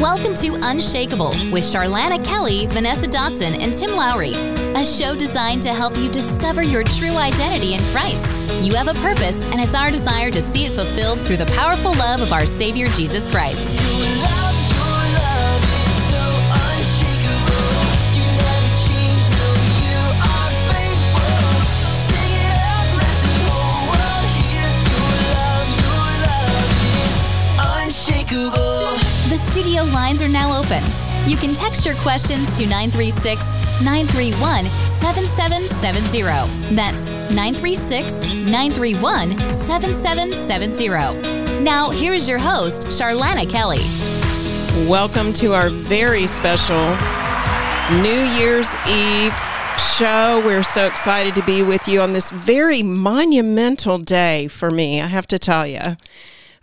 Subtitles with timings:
[0.00, 4.32] Welcome to Unshakable with Charlana Kelly, Vanessa Dotson, and Tim Lowry,
[4.76, 8.38] a show designed to help you discover your true identity in Christ.
[8.62, 11.92] You have a purpose, and it's our desire to see it fulfilled through the powerful
[11.94, 14.47] love of our Savior Jesus Christ.
[30.18, 30.82] Lines are now open.
[31.26, 33.52] You can text your questions to 936
[33.82, 36.74] 931 7770.
[36.74, 41.62] That's 936 931 7770.
[41.62, 43.84] Now, here's your host, Charlana Kelly.
[44.88, 46.96] Welcome to our very special
[48.02, 49.36] New Year's Eve
[49.78, 50.42] show.
[50.44, 55.06] We're so excited to be with you on this very monumental day for me, I
[55.06, 55.96] have to tell you.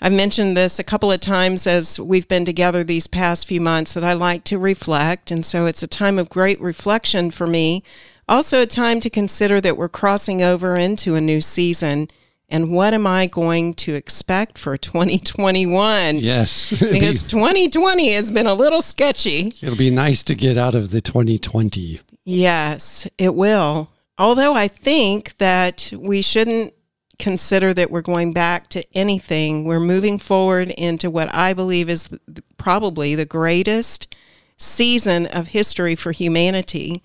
[0.05, 3.95] I've mentioned this a couple of times as we've been together these past few months
[3.95, 5.31] that I like to reflect.
[5.31, 7.81] And so it's a time of great reflection for me.
[8.30, 12.09] Also, a time to consider that we're crossing over into a new season.
[12.47, 16.17] And what am I going to expect for 2021?
[16.17, 16.69] Yes.
[16.80, 19.56] Because 2020 has been a little sketchy.
[19.59, 22.00] It'll be nice to get out of the 2020.
[22.25, 23.90] Yes, it will.
[24.19, 26.75] Although I think that we shouldn't
[27.19, 29.66] consider that we're going back to anything.
[29.66, 32.09] We're moving forward into what I believe is
[32.57, 34.13] probably the greatest
[34.57, 37.03] season of history for humanity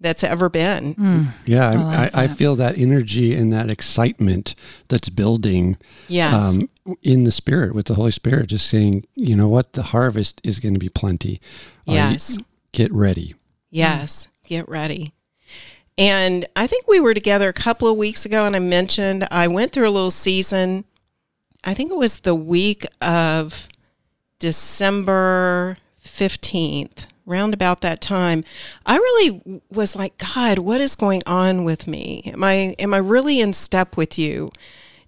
[0.00, 0.94] that's ever been.
[0.94, 1.26] Mm.
[1.44, 4.54] Yeah, I, I, I, feel that energy and that excitement
[4.86, 6.56] that's building yes.
[6.56, 6.70] Um,
[7.02, 10.60] in the Spirit with the Holy Spirit, just saying, you know what, the harvest is
[10.60, 11.40] going to be plenty.
[11.84, 12.38] Yes.
[12.72, 13.34] get ready.
[13.70, 15.14] Yes, get ready.
[15.98, 19.48] And I think we were together a couple of weeks ago, and I mentioned I
[19.48, 20.84] went through a little season.
[21.64, 23.68] I think it was the week of
[24.38, 28.44] December 15th, round about that time.
[28.86, 32.22] I really was like, God, what is going on with me?
[32.26, 34.52] Am I am I really in step with you?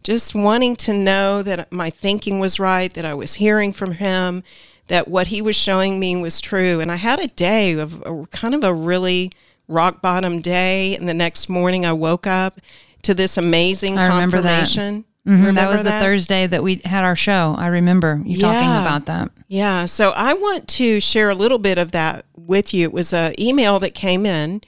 [0.03, 4.43] Just wanting to know that my thinking was right, that I was hearing from him,
[4.89, 6.81] that what he was showing me was true.
[6.81, 9.31] And I had a day of a, kind of a really
[9.71, 12.61] rock bottom day, and the next morning I woke up
[13.03, 15.05] to this amazing I confirmation.
[15.25, 15.31] That.
[15.31, 15.55] Mm-hmm.
[15.55, 15.99] that was that?
[15.99, 17.55] the Thursday that we had our show.
[17.59, 18.53] I remember you yeah.
[18.53, 19.31] talking about that.
[19.49, 19.87] Yeah.
[19.87, 22.85] So I want to share a little bit of that with you.
[22.85, 24.63] It was an email that came in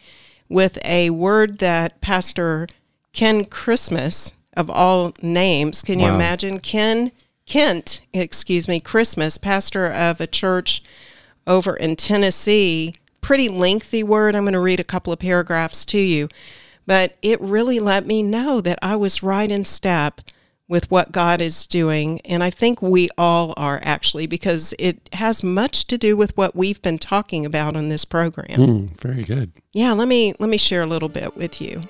[0.48, 2.68] with a word that Pastor
[3.12, 6.60] Ken Christmas, of all names, can you imagine?
[6.60, 7.12] Ken
[7.46, 10.82] Kent, excuse me, Christmas, pastor of a church
[11.46, 14.34] over in Tennessee, pretty lengthy word.
[14.34, 16.28] I'm going to read a couple of paragraphs to you.
[16.86, 20.20] But it really let me know that I was right in step
[20.68, 22.20] with what God is doing.
[22.22, 26.56] And I think we all are actually, because it has much to do with what
[26.56, 28.58] we've been talking about on this program.
[28.58, 29.52] Mm, very good.
[29.72, 31.82] Yeah, let me let me share a little bit with you.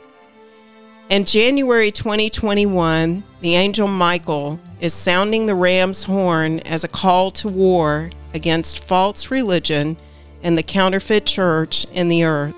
[1.09, 7.49] In January 2021, the angel Michael is sounding the ram's horn as a call to
[7.49, 9.97] war against false religion
[10.43, 12.55] and the counterfeit church in the earth.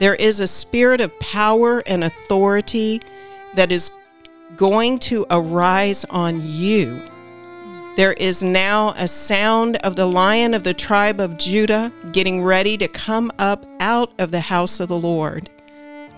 [0.00, 3.00] There is a spirit of power and authority
[3.54, 3.90] that is
[4.56, 7.00] going to arise on you.
[7.96, 12.76] There is now a sound of the lion of the tribe of Judah getting ready
[12.78, 15.48] to come up out of the house of the Lord.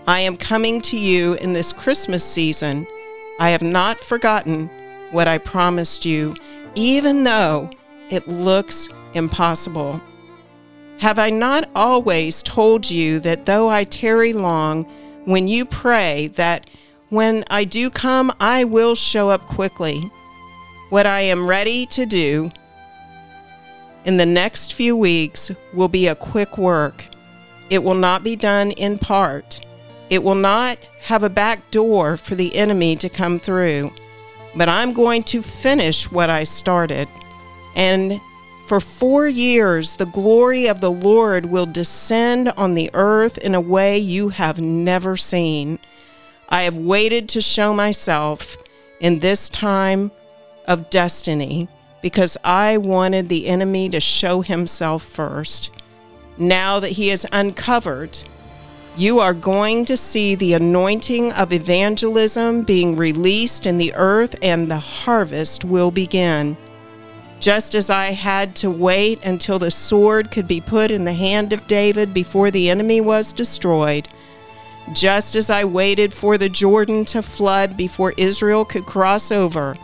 [0.06, 2.86] I am coming to you in this Christmas season.
[3.38, 4.70] I have not forgotten
[5.10, 6.34] what I promised you,
[6.74, 7.70] even though
[8.08, 10.00] it looks impossible.
[10.98, 14.84] Have I not always told you that though I tarry long,
[15.24, 16.70] when you pray, that
[17.10, 20.10] when I do come, I will show up quickly?
[20.88, 22.50] What I am ready to do
[24.04, 27.04] in the next few weeks will be a quick work.
[27.68, 29.60] It will not be done in part.
[30.08, 33.92] It will not have a back door for the enemy to come through.
[34.54, 37.08] But I'm going to finish what I started.
[37.74, 38.20] And
[38.66, 43.60] for four years, the glory of the Lord will descend on the earth in a
[43.60, 45.78] way you have never seen.
[46.48, 48.56] I have waited to show myself
[48.98, 50.10] in this time
[50.66, 51.68] of destiny
[52.02, 55.70] because I wanted the enemy to show himself first.
[56.36, 58.18] Now that he is uncovered,
[58.96, 64.70] you are going to see the anointing of evangelism being released in the earth, and
[64.70, 66.56] the harvest will begin.
[67.40, 71.52] Just as I had to wait until the sword could be put in the hand
[71.52, 74.08] of David before the enemy was destroyed,
[74.92, 79.76] just as I waited for the Jordan to flood before Israel could cross over,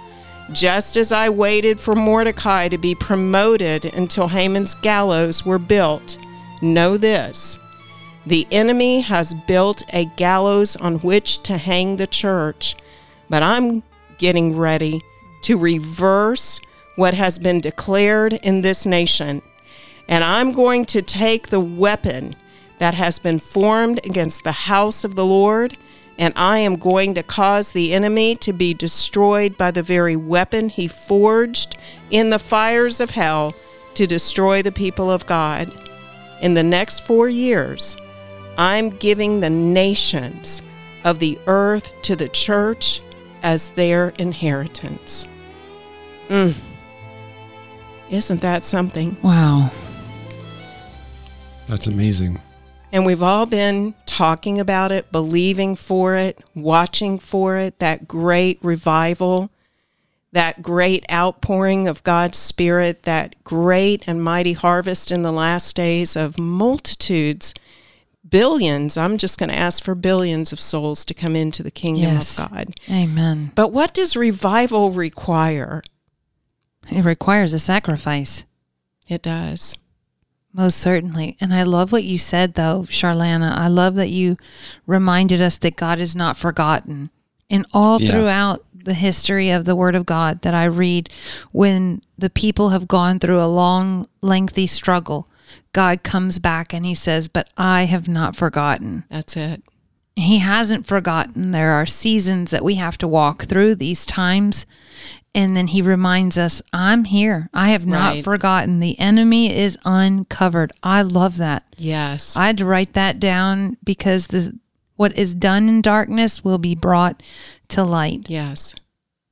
[0.50, 6.19] Just as I waited for Mordecai to be promoted until Haman's gallows were built,
[6.60, 7.58] know this
[8.26, 12.76] the enemy has built a gallows on which to hang the church,
[13.28, 13.82] but I'm
[14.19, 15.02] getting ready
[15.43, 16.60] to reverse
[16.96, 19.42] what has been declared in this nation.
[20.08, 22.34] And I'm going to take the weapon
[22.78, 25.76] that has been formed against the house of the Lord,
[26.18, 30.68] and I am going to cause the enemy to be destroyed by the very weapon
[30.68, 31.76] he forged
[32.10, 33.54] in the fires of hell
[33.94, 35.72] to destroy the people of God.
[36.40, 37.96] In the next four years,
[38.58, 40.60] I'm giving the nations
[41.04, 43.00] of the earth to the church
[43.42, 45.26] as their inheritance.
[46.28, 46.54] Mm.
[48.12, 49.16] Isn't that something?
[49.22, 49.70] Wow.
[51.66, 52.38] That's amazing.
[52.92, 58.58] And we've all been talking about it, believing for it, watching for it, that great
[58.62, 59.50] revival,
[60.30, 66.14] that great outpouring of God's Spirit, that great and mighty harvest in the last days
[66.14, 67.54] of multitudes
[68.28, 68.96] billions.
[68.96, 72.38] I'm just going to ask for billions of souls to come into the kingdom yes.
[72.38, 72.80] of God.
[72.90, 73.52] Amen.
[73.54, 75.82] But what does revival require?
[76.90, 78.44] It requires a sacrifice.
[79.08, 79.76] It does.
[80.52, 81.37] Most certainly.
[81.40, 83.56] And I love what you said, though, Charlana.
[83.56, 84.37] I love that you
[84.87, 87.11] reminded us that God is not forgotten.
[87.49, 88.11] And all yeah.
[88.11, 91.08] throughout the history of the Word of God that I read,
[91.52, 95.29] when the people have gone through a long, lengthy struggle,
[95.73, 99.05] God comes back and he says, But I have not forgotten.
[99.11, 99.62] That's it.
[100.17, 101.52] He hasn't forgotten.
[101.52, 104.67] There are seasons that we have to walk through these times.
[105.34, 107.49] And then he reminds us, I'm here.
[107.55, 108.25] I have not right.
[108.25, 108.81] forgotten.
[108.81, 110.73] The enemy is uncovered.
[110.82, 111.64] I love that.
[111.79, 112.37] Yes.
[112.37, 114.58] I had to write that down because the
[114.96, 117.23] what is done in darkness will be brought
[117.69, 118.29] to light.
[118.29, 118.75] Yes.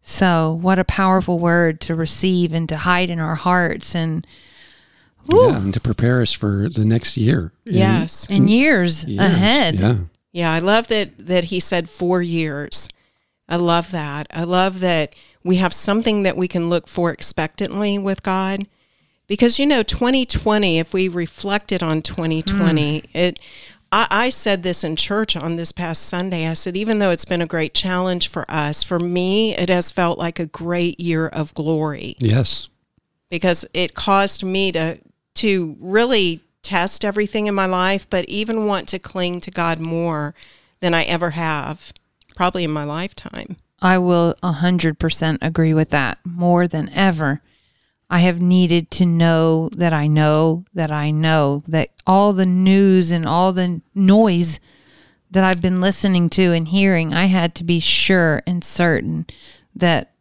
[0.03, 4.27] So, what a powerful word to receive and to hide in our hearts and
[5.33, 7.53] yeah, and to prepare us for the next year.
[7.65, 9.79] Yes, and, years, years, ahead.
[9.79, 9.97] Yeah,
[10.33, 10.53] yeah.
[10.53, 12.89] I love that that he said four years.
[13.49, 14.27] I love that.
[14.33, 18.67] I love that we have something that we can look for expectantly with God.
[19.27, 23.07] Because you know, 2020, if we reflected on 2020, mm.
[23.15, 23.39] it
[23.93, 26.47] I, I said this in church on this past Sunday.
[26.47, 29.91] I said, even though it's been a great challenge for us, for me, it has
[29.91, 32.17] felt like a great year of glory.
[32.19, 32.69] Yes.
[33.31, 34.99] Because it caused me to
[35.35, 40.35] to really test everything in my life, but even want to cling to God more
[40.81, 41.93] than I ever have,
[42.35, 43.57] probably in my lifetime.
[43.83, 47.41] I will 100% agree with that more than ever.
[48.11, 53.11] I have needed to know that I know that I know that all the news
[53.11, 54.59] and all the noise
[55.31, 59.27] that I've been listening to and hearing, I had to be sure and certain
[59.75, 60.13] that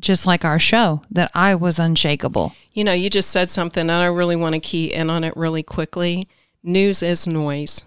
[0.00, 2.54] just like our show, that I was unshakable.
[2.72, 5.36] You know, you just said something, and I really want to key in on it
[5.36, 6.26] really quickly.
[6.62, 7.82] News is noise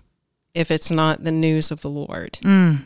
[0.54, 2.34] if it's not the news of the Lord.
[2.44, 2.86] Mm.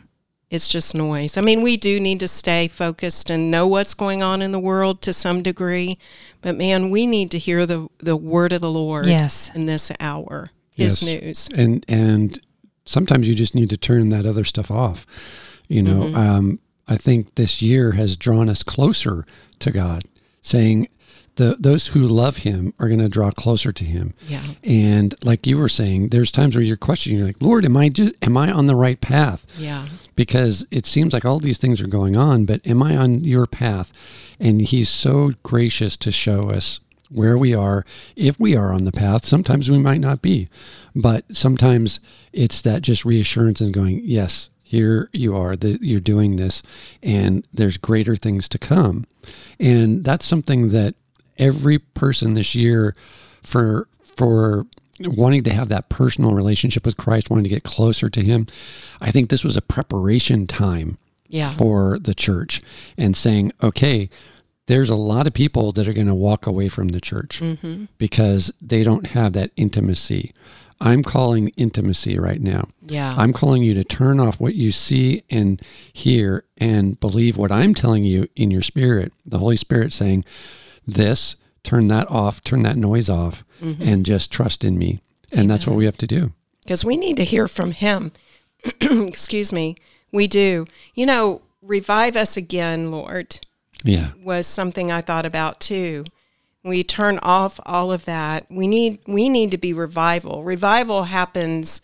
[0.50, 1.36] It's just noise.
[1.36, 4.58] I mean, we do need to stay focused and know what's going on in the
[4.58, 5.98] world to some degree,
[6.40, 9.50] but man, we need to hear the the word of the Lord yes.
[9.54, 10.50] in this hour.
[10.74, 11.22] His yes.
[11.22, 11.48] news.
[11.54, 12.40] And and
[12.86, 15.04] sometimes you just need to turn that other stuff off.
[15.68, 16.16] You know, mm-hmm.
[16.16, 19.26] um, I think this year has drawn us closer
[19.58, 20.04] to God,
[20.40, 20.88] saying
[21.34, 24.14] the those who love Him are going to draw closer to Him.
[24.26, 24.42] Yeah.
[24.64, 27.90] And like you were saying, there's times where you're questioning, you're like, Lord, am I
[27.90, 29.46] just, am I on the right path?
[29.58, 29.86] Yeah.
[30.18, 33.46] Because it seems like all these things are going on, but am I on your
[33.46, 33.92] path?
[34.40, 37.84] And He's so gracious to show us where we are.
[38.16, 40.48] If we are on the path, sometimes we might not be,
[40.92, 42.00] but sometimes
[42.32, 46.64] it's that just reassurance and going, yes, here you are that you're doing this
[47.00, 49.06] and there's greater things to come
[49.60, 50.94] and that's something that
[51.38, 52.94] every person this year
[53.40, 54.66] for for
[55.00, 58.46] wanting to have that personal relationship with Christ wanting to get closer to him
[59.00, 61.50] i think this was a preparation time yeah.
[61.50, 62.62] for the church
[62.96, 64.08] and saying okay
[64.66, 67.86] there's a lot of people that are going to walk away from the church mm-hmm.
[67.96, 70.34] because they don't have that intimacy
[70.80, 72.68] I'm calling intimacy right now.
[72.82, 73.14] Yeah.
[73.18, 75.60] I'm calling you to turn off what you see and
[75.92, 79.12] hear and believe what I'm telling you in your spirit.
[79.26, 80.24] The Holy Spirit saying,
[80.86, 81.36] This,
[81.68, 83.82] turn that off, turn that noise off, mm-hmm.
[83.82, 85.00] and just trust in me.
[85.32, 86.30] And that's what we have to do.
[86.62, 88.12] Because we need to hear from Him.
[88.80, 89.76] Excuse me.
[90.10, 90.66] We do.
[90.94, 93.40] You know, revive us again, Lord.
[93.84, 94.12] Yeah.
[94.22, 96.04] Was something I thought about too
[96.64, 101.80] we turn off all of that we need we need to be revival revival happens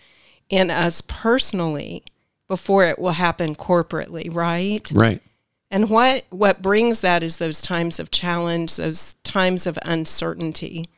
[0.48, 2.04] in us personally
[2.48, 5.22] before it will happen corporately right right
[5.70, 10.88] And what what brings that is those times of challenge, those times of uncertainty.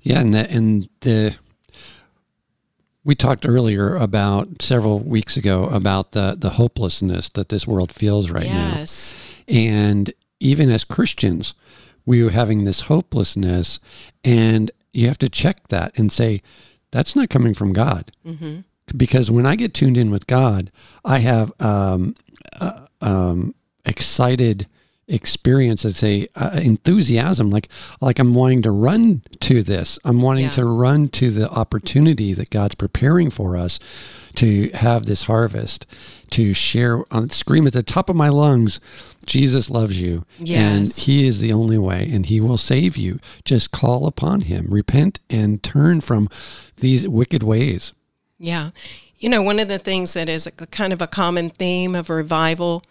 [0.00, 1.36] Yeah, and the, and the
[3.04, 8.30] we talked earlier about several weeks ago about the the hopelessness that this world feels
[8.30, 8.74] right now.
[8.76, 9.14] yes.
[9.48, 11.54] now, and even as Christians,
[12.04, 13.78] we are having this hopelessness,
[14.24, 16.42] and you have to check that and say
[16.90, 18.60] that's not coming from God, mm-hmm.
[18.96, 20.70] because when I get tuned in with God,
[21.04, 22.14] I have um,
[22.60, 23.54] uh, um,
[23.84, 24.66] excited
[25.08, 27.68] experience it's a uh, enthusiasm like
[28.00, 29.98] like i'm wanting to run to this.
[30.04, 30.50] I'm wanting Yeah.
[30.52, 33.80] to run to the opportunity that god's preparing for us
[34.36, 35.84] to have this harvest
[36.30, 38.78] to share on scream at the top of my lungs
[39.26, 40.24] jesus loves you.
[40.46, 43.18] And he is the only way and he will save you.
[43.44, 44.66] Just call upon him.
[44.70, 46.28] Repent and turn from
[46.76, 47.92] these wicked ways.
[48.38, 48.70] Yeah.
[49.18, 52.08] You know, one of the things that is a, kind of a common theme of
[52.10, 52.82] revival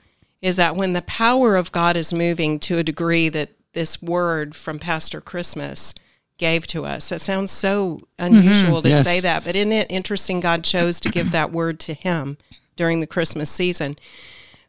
[0.42, 4.56] is that when the power of God is moving to a degree that this word
[4.56, 5.94] from Pastor Christmas
[6.38, 9.04] gave to us, it sounds so unusual to Yes.
[9.06, 12.38] say that, but isn't it interesting God chose to give that word to him
[12.76, 13.98] during the Christmas season?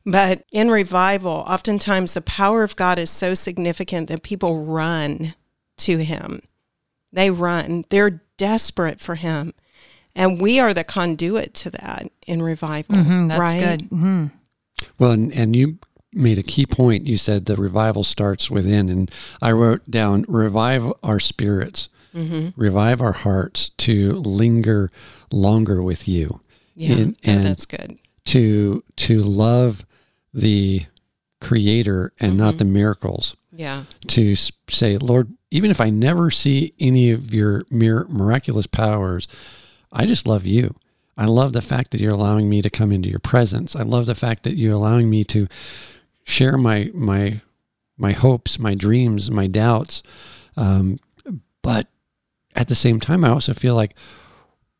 [0.05, 5.35] But in revival, oftentimes the power of God is so significant that people run
[5.79, 6.41] to him.
[7.13, 7.85] They run.
[7.89, 9.55] They're desperate for him.
[10.15, 12.97] And we are the conduit to that in revival.
[12.97, 13.61] Mm, that's right?
[13.61, 13.83] good.
[13.89, 14.27] hmm
[14.99, 15.79] Well, and, and you
[16.13, 17.07] made a key point.
[17.07, 19.11] You said the revival starts within, and
[19.41, 22.49] I wrote down revive our spirits, mm-hmm.
[22.61, 24.91] revive our hearts to linger
[25.31, 26.41] longer with you,
[26.75, 26.93] Yeah.
[26.97, 27.99] And- Oh, and that's good.
[28.27, 29.85] to to love
[30.35, 30.87] the
[31.41, 32.59] Creator and not mm-hmm.
[32.59, 33.37] the miracles.
[33.51, 33.85] Yeah.
[34.09, 39.27] To say, Lord, even if I never see any of your mir- miraculous powers,
[39.91, 40.75] I just love you.
[41.17, 43.77] I love the fact that you're allowing me to come into your presence.
[43.77, 45.47] I love the fact that you're allowing me to
[46.25, 47.41] share my my
[47.97, 50.03] my hopes, my dreams, my doubts.
[50.57, 50.99] Um,
[51.63, 51.89] but
[52.55, 53.95] at the same time, I also feel like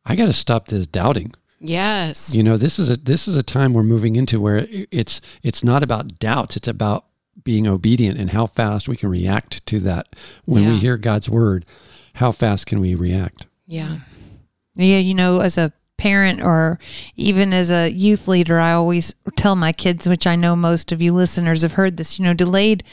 [0.05, 1.33] I got to stop this doubting.
[1.59, 2.35] Yes.
[2.35, 5.63] You know, this is a this is a time we're moving into where it's it's
[5.63, 6.57] not about doubts.
[6.57, 7.05] It's about
[7.43, 10.07] being obedient and how fast we can react to that
[10.45, 11.65] when we hear God's word.
[12.15, 13.47] How fast can we react?
[13.65, 13.99] Yeah.
[14.75, 16.79] Yeah, you know, as a parent or
[17.15, 21.01] even as a youth leader, I always tell my kids, which I know most of
[21.01, 22.83] you listeners have heard this, you know, delayed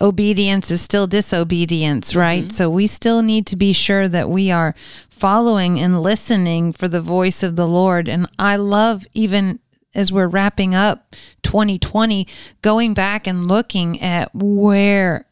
[0.00, 2.20] obedience is still disobedience, mm-hmm.
[2.20, 2.52] right?
[2.52, 4.74] So we still need to be sure that we are
[5.10, 8.08] following and listening for the voice of the Lord.
[8.08, 9.60] And I love even
[9.94, 12.26] as we're wrapping up 2020,
[12.62, 15.26] going back and looking at where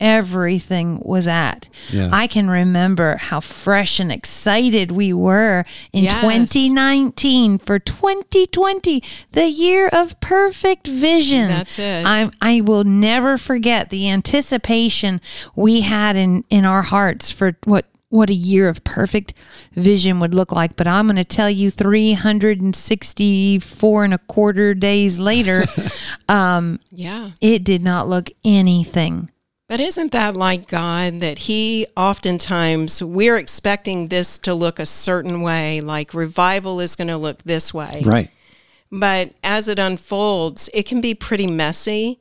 [0.00, 1.68] everything was at.
[1.90, 2.08] Yeah.
[2.12, 6.20] I can remember how fresh and excited we were in Yes.
[6.20, 11.48] 2019 for 2020, the year of perfect vision.
[11.48, 12.04] That's it.
[12.06, 15.20] I I will never forget the anticipation
[15.56, 19.32] we had in in our hearts for what what a year of perfect
[19.72, 20.76] vision would look like.
[20.76, 25.64] But I'm going to tell you, 364 and a quarter days later,
[26.28, 27.30] um, Yeah.
[27.40, 29.30] it did not look anything
[29.68, 35.40] But isn't that like God that He oftentimes we're expecting this to look a certain
[35.40, 38.02] way, like revival is going to look this way.
[38.04, 38.30] Right.
[38.92, 42.20] But as it unfolds, it can be pretty messy.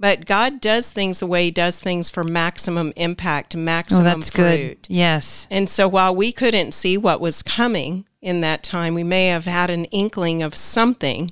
[0.00, 4.30] But God does things the way He does things for maximum impact, Oh, maximum that's
[4.30, 4.82] fruit.
[4.82, 4.86] good.
[4.88, 5.46] Yes.
[5.50, 9.44] And so while we couldn't see what was coming in that time, we may have
[9.46, 11.30] had an inkling of something.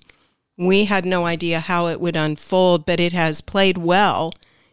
[0.59, 4.33] We had no idea how it would unfold, but it has played well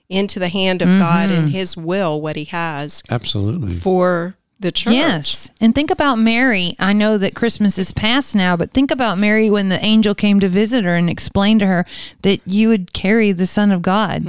[0.09, 1.39] into the hand of God Mm-hmm.
[1.43, 3.75] and His will, what He has Absolutely.
[3.75, 4.93] for the church.
[4.93, 5.49] Yes.
[5.61, 6.75] And think about Mary.
[6.79, 10.39] I know that Christmas is past now, but think about Mary when the angel came
[10.41, 11.85] to visit her and explained to her
[12.23, 14.25] that you would carry the Son of God.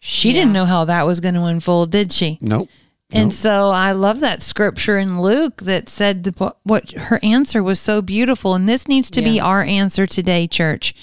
[0.00, 2.36] She didn't know how that was going to unfold, did she?
[2.42, 2.68] Nope.
[3.12, 3.32] And Nope.
[3.32, 8.02] so I love that scripture in Luke that said the, what her answer was so
[8.02, 8.54] beautiful.
[8.54, 10.94] And this needs to be our answer today, church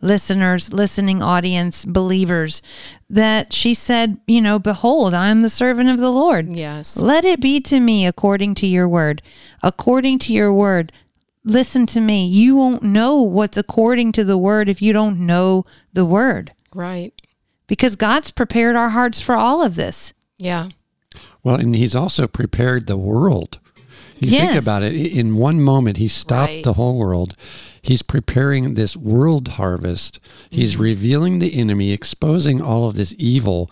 [0.00, 2.62] listeners, listening audience, believers,
[3.08, 6.48] that she said, you know, behold, I am the servant of the Lord.
[6.48, 6.96] Yes.
[6.96, 9.22] Let it be to me according to your word.
[9.62, 10.92] According to your word.
[11.44, 12.26] Listen to me.
[12.26, 16.52] You won't know what's according to the word if you don't know the word.
[16.74, 17.12] Right.
[17.68, 20.12] Because God's prepared our hearts for all of this.
[20.38, 20.68] Yeah.
[21.42, 23.58] Well, and he's also prepared the world.
[24.18, 24.94] You think about it.
[24.94, 26.64] In one moment, he stopped Right.
[26.64, 27.36] the whole world.
[27.86, 30.18] He's preparing this world harvest.
[30.50, 30.82] He's Mm-hmm.
[30.82, 33.70] revealing the enemy, exposing all of this evil,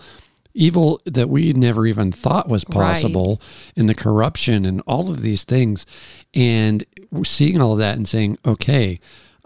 [0.55, 2.75] evil that we never even thought was Right.
[2.75, 3.41] possible,
[3.77, 5.85] and the corruption and all of these things.
[6.33, 6.85] And
[7.25, 9.01] seeing all of that and saying, okay,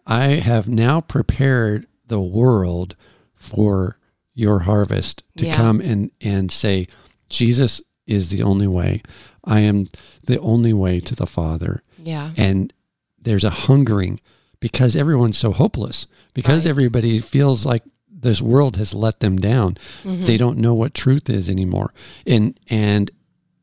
[0.07, 2.95] I have now prepared the world
[3.35, 3.99] for
[4.35, 5.57] your harvest to Yeah.
[5.57, 6.87] come and and say
[7.29, 9.03] Jesus is the only way.
[9.45, 9.89] I am
[10.25, 11.83] the only way to the Father.
[12.03, 12.31] Yeah.
[12.37, 12.73] And
[13.21, 14.21] there's a hungering
[14.61, 16.07] because everyone's so hopeless.
[16.35, 16.71] Because Right.
[16.71, 19.77] everybody feels like this world has let them down.
[20.05, 20.23] Mm-hmm.
[20.25, 21.93] They don't know what truth is anymore.
[22.27, 23.11] And and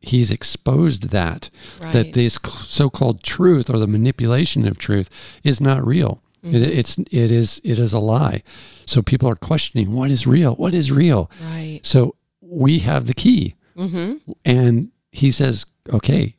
[0.01, 1.49] he's exposed that
[1.91, 5.09] that this so-called truth or the manipulation of truth
[5.43, 6.21] is not real.
[6.43, 6.55] Mm-hmm.
[6.57, 8.43] it's it is it is a lie.
[8.85, 10.53] So people are questioning what is real?
[10.55, 11.29] What is real?
[11.41, 11.79] Right.
[11.83, 13.55] So we have the key.
[13.75, 14.31] Mm-hmm.
[14.45, 16.35] And he says, "Okay,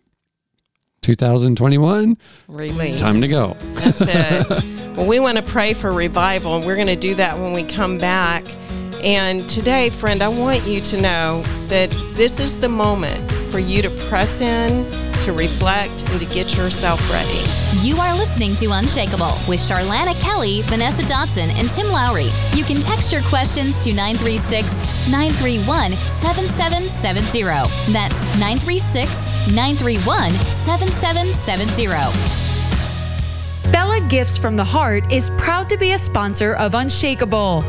[1.06, 2.16] 2021,
[2.48, 3.00] Release.
[3.00, 4.48] time to go." That's it.
[4.96, 7.62] well, we want to pray for revival, and we're going to do that when we
[7.62, 8.44] come back.
[9.06, 13.80] And today, friend, I want you to know that this is the moment for you
[13.80, 14.84] to press in,
[15.22, 17.86] to reflect, and to get yourself ready.
[17.86, 22.30] You are listening to Unshakable with Charlana Kelly, Vanessa Dotson, and Tim Lowry.
[22.52, 27.42] You can text your questions to 936 931 7770.
[27.92, 32.45] That's 936 931 7770.
[33.72, 37.62] Bella Gifts from the Heart is proud to be a sponsor of Unshakable.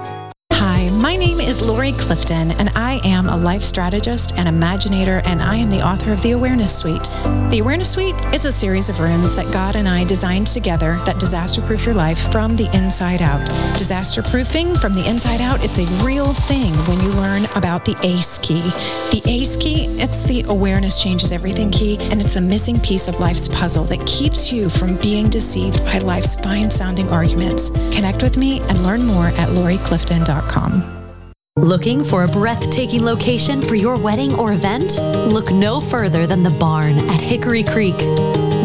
[0.64, 5.42] Hi, my name is Lori Clifton, and I am a life strategist and imaginator, and
[5.42, 7.02] I am the author of the Awareness Suite.
[7.50, 11.18] The Awareness Suite is a series of rooms that God and I designed together that
[11.18, 13.44] disaster proof your life from the inside out.
[13.76, 17.96] Disaster proofing from the inside out, it's a real thing when you learn about the
[18.06, 18.60] ACE key.
[19.12, 23.18] The ACE key, it's the awareness changes everything key, and it's the missing piece of
[23.18, 27.70] life's puzzle that keeps you from being deceived by life's fine sounding arguments.
[27.96, 30.98] Connect with me and learn more at loriclifton.com.
[31.56, 34.98] Looking for a breathtaking location for your wedding or event?
[35.32, 37.96] Look no further than the barn at Hickory Creek.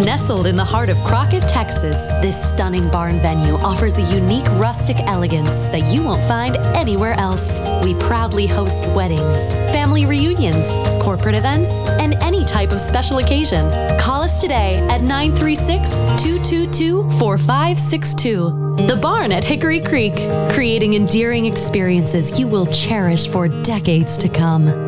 [0.05, 4.97] Nestled in the heart of Crockett, Texas, this stunning barn venue offers a unique rustic
[5.01, 7.59] elegance that you won't find anywhere else.
[7.83, 10.67] We proudly host weddings, family reunions,
[11.01, 13.69] corporate events, and any type of special occasion.
[13.97, 18.85] Call us today at 936 222 4562.
[18.87, 20.13] The Barn at Hickory Creek,
[20.51, 24.86] creating endearing experiences you will cherish for decades to come.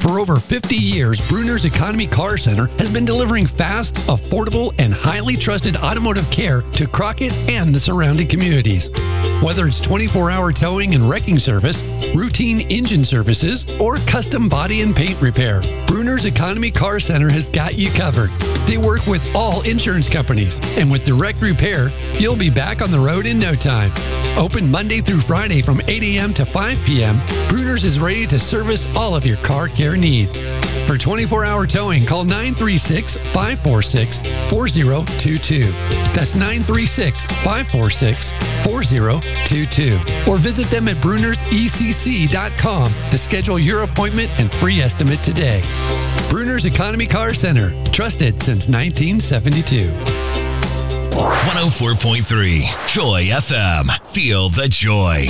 [0.00, 5.36] For over 50 years, Bruner's Economy Car Center has been delivering fast, affordable, and highly
[5.36, 8.88] trusted automotive care to Crockett and the surrounding communities.
[9.42, 11.82] Whether it's 24 hour towing and wrecking service,
[12.14, 17.78] routine engine services, or custom body and paint repair, Bruner's Economy Car Center has got
[17.78, 18.30] you covered.
[18.66, 22.98] They work with all insurance companies, and with direct repair, you'll be back on the
[22.98, 23.92] road in no time.
[24.38, 26.32] Open Monday through Friday from 8 a.m.
[26.34, 30.40] to 5 p.m., Bruner's is ready to service all of your car care needs.
[30.86, 34.18] For 24 hour towing, call 936 546
[34.50, 35.70] 4022.
[36.12, 38.32] That's 936 546
[38.64, 39.98] 4022.
[40.30, 41.00] Or visit them at
[41.92, 45.60] to schedule your appointment and free estimate today.
[46.28, 49.88] Bruner's Economy Car Center, trusted since 1972.
[51.10, 53.90] 104.3 Joy FM.
[54.06, 55.26] Feel the joy.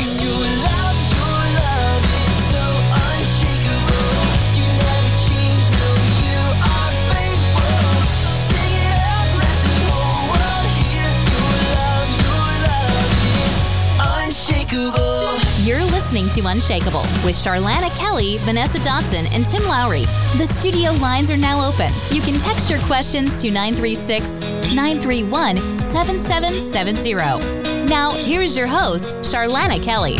[16.10, 20.02] Listening to Unshakable with Charlana Kelly, Vanessa Dotson, and Tim Lowry.
[20.38, 21.92] The studio lines are now open.
[22.10, 27.84] You can text your questions to 936 931 7770.
[27.84, 30.16] Now, here's your host, Charlana Kelly.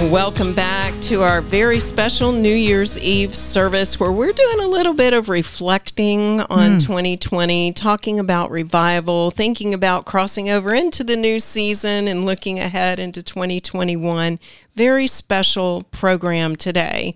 [0.00, 4.92] Welcome back to our very special New Year's Eve service where we're doing a little
[4.92, 6.78] bit of reflecting on hmm.
[6.78, 12.98] 2020, talking about revival, thinking about crossing over into the new season and looking ahead
[12.98, 14.40] into 2021.
[14.74, 17.14] Very special program today.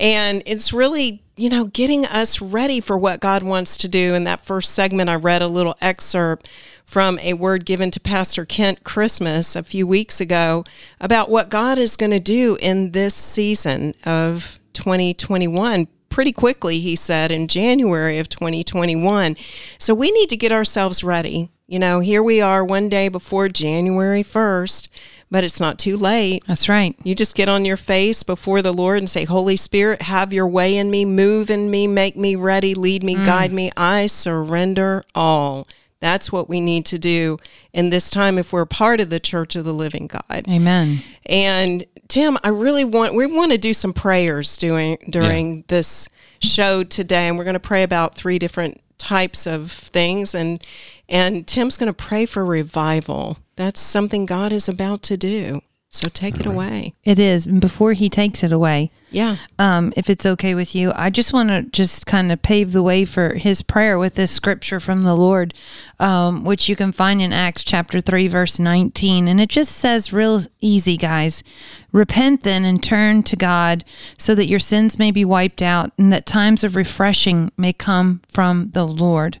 [0.00, 4.14] And it's really, you know, getting us ready for what God wants to do.
[4.14, 6.48] In that first segment, I read a little excerpt
[6.84, 10.64] from a word given to Pastor Kent Christmas a few weeks ago
[11.00, 16.96] about what God is going to do in this season of 2021 pretty quickly, he
[16.96, 19.36] said, in January of 2021.
[19.78, 21.50] So we need to get ourselves ready.
[21.66, 24.88] You know, here we are one day before January 1st,
[25.30, 26.42] but it's not too late.
[26.46, 26.96] That's right.
[27.04, 30.48] You just get on your face before the Lord and say, Holy Spirit, have your
[30.48, 33.24] way in me, move in me, make me ready, lead me, mm.
[33.24, 33.70] guide me.
[33.76, 35.68] I surrender all.
[36.00, 37.38] That's what we need to do
[37.72, 40.46] in this time if we're part of the church of the living God.
[40.48, 41.02] Amen.
[41.26, 46.08] And Tim, I really want we want to do some prayers doing during this
[46.42, 50.64] show today, and we're going to pray about three different types of things, and
[51.08, 53.38] and Tim's going to pray for revival.
[53.60, 55.60] That's something God is about to do.
[55.92, 56.94] So take it away.
[57.02, 57.46] It is.
[57.46, 59.36] And before he takes it away, Yeah.
[59.58, 62.82] um, if it's okay with you, I just want to just kind of pave the
[62.82, 65.52] way for his prayer with this scripture from the Lord,
[65.98, 69.26] um, which you can find in Acts chapter 3, verse 19.
[69.26, 71.42] And it just says, real easy, guys
[71.90, 73.84] repent then and turn to God
[74.16, 78.22] so that your sins may be wiped out and that times of refreshing may come
[78.28, 79.40] from the Lord,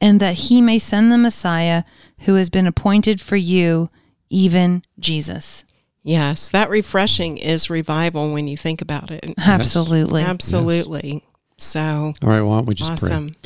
[0.00, 1.82] and that he may send the Messiah
[2.20, 3.90] who has been appointed for you,
[4.30, 5.66] even Jesus.
[6.02, 9.34] Yes, that refreshing is revival when you think about it.
[9.38, 10.22] Absolutely.
[10.22, 11.24] Absolutely.
[11.58, 13.08] So All right, why don't we just pray?
[13.10, 13.36] awesome.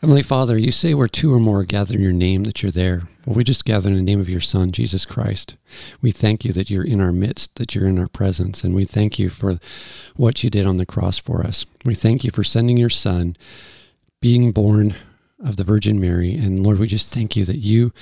[0.00, 3.02] Heavenly Father, you say where two or more gather in your name that you're there.
[3.26, 5.56] Well, we just gather in the name of your Son, Jesus Christ.
[6.00, 8.84] We thank you that you're in our midst, that you're in our presence, and we
[8.84, 9.58] thank you for
[10.14, 11.66] what you did on the cross for us.
[11.84, 13.36] We thank you for sending your Son,
[14.20, 14.94] being born
[15.42, 16.34] of the Virgin Mary.
[16.34, 17.92] And Lord, we just thank you that you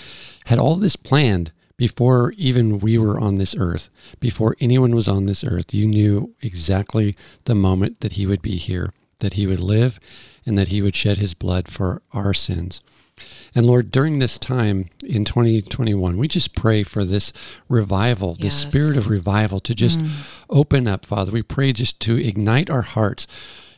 [0.47, 5.25] had all this planned before even we were on this earth, before anyone was on
[5.25, 5.75] this earth.
[5.75, 10.01] You knew exactly the moment that he would be here, that he would live,
[10.45, 12.81] and that he would shed his blood for our sins.
[13.55, 17.33] And Lord, during this time in 2021, we just pray for this
[17.69, 20.11] revival, this spirit of revival to just mm.
[20.51, 21.33] open up, Father.
[21.33, 23.27] We pray just to ignite our hearts.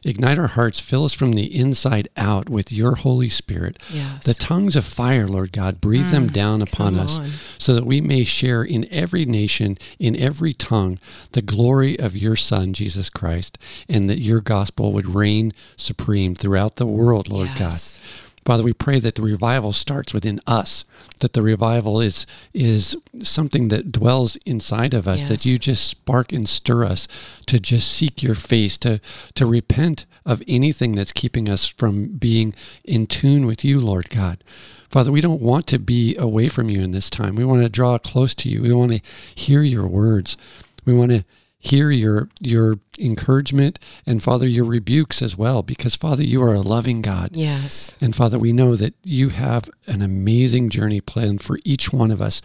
[0.05, 3.79] Ignite our hearts, fill us from the inside out with your Holy Spirit.
[3.93, 4.25] Yes.
[4.25, 7.31] The tongues of fire, Lord God, breathe them ah, down upon us on.
[7.59, 10.99] so that we may share in every nation, in every tongue,
[11.33, 13.59] the glory of your Son, Jesus Christ,
[13.89, 17.99] and that your gospel would reign supreme throughout the world, Lord Yes.
[17.99, 18.28] God.
[18.49, 20.87] Father, we pray that the revival starts within us,
[21.19, 26.33] that the revival is is something that dwells inside of us, that you just spark
[26.33, 27.07] and stir us
[27.45, 29.03] to just seek your face, to
[29.35, 34.43] to repent of anything that's keeping us from being in tune with you, Lord God.
[34.89, 37.37] Father, we don't want to be away from you in this time.
[37.37, 38.63] We want to draw close to you.
[38.63, 39.03] We want to
[39.35, 40.39] hear your words.
[40.87, 41.23] We want to
[41.59, 46.61] hear your your encouragement and Father your rebukes as well because Father you are a
[46.61, 47.31] loving God.
[47.37, 47.93] Yes.
[48.01, 52.21] And Father, we know that you have an amazing journey planned for each one of
[52.21, 52.41] us.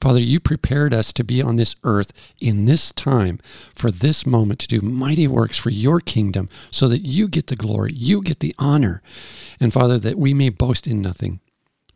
[0.00, 3.38] Father, you prepared us to be on this earth in this time
[3.74, 7.56] for this moment to do mighty works for your kingdom so that you get the
[7.56, 9.02] glory, you get the honor.
[9.58, 11.40] And Father, that we may boast in nothing.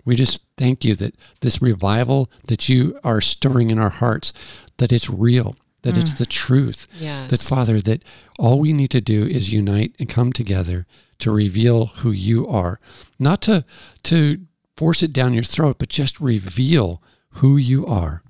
[0.05, 4.35] We just thank you that this revival that you are stirring in our hearts,
[4.77, 6.19] that it's real, that it's mm.
[6.19, 6.87] the truth.
[6.99, 7.31] Yes.
[7.31, 8.03] That Father, that
[8.39, 10.87] all we need to do is unite and come together
[11.21, 12.81] to reveal who you are.
[13.19, 13.65] Not to
[14.05, 14.41] to
[14.77, 17.01] force it down your throat, but just reveal
[17.35, 18.23] who you are,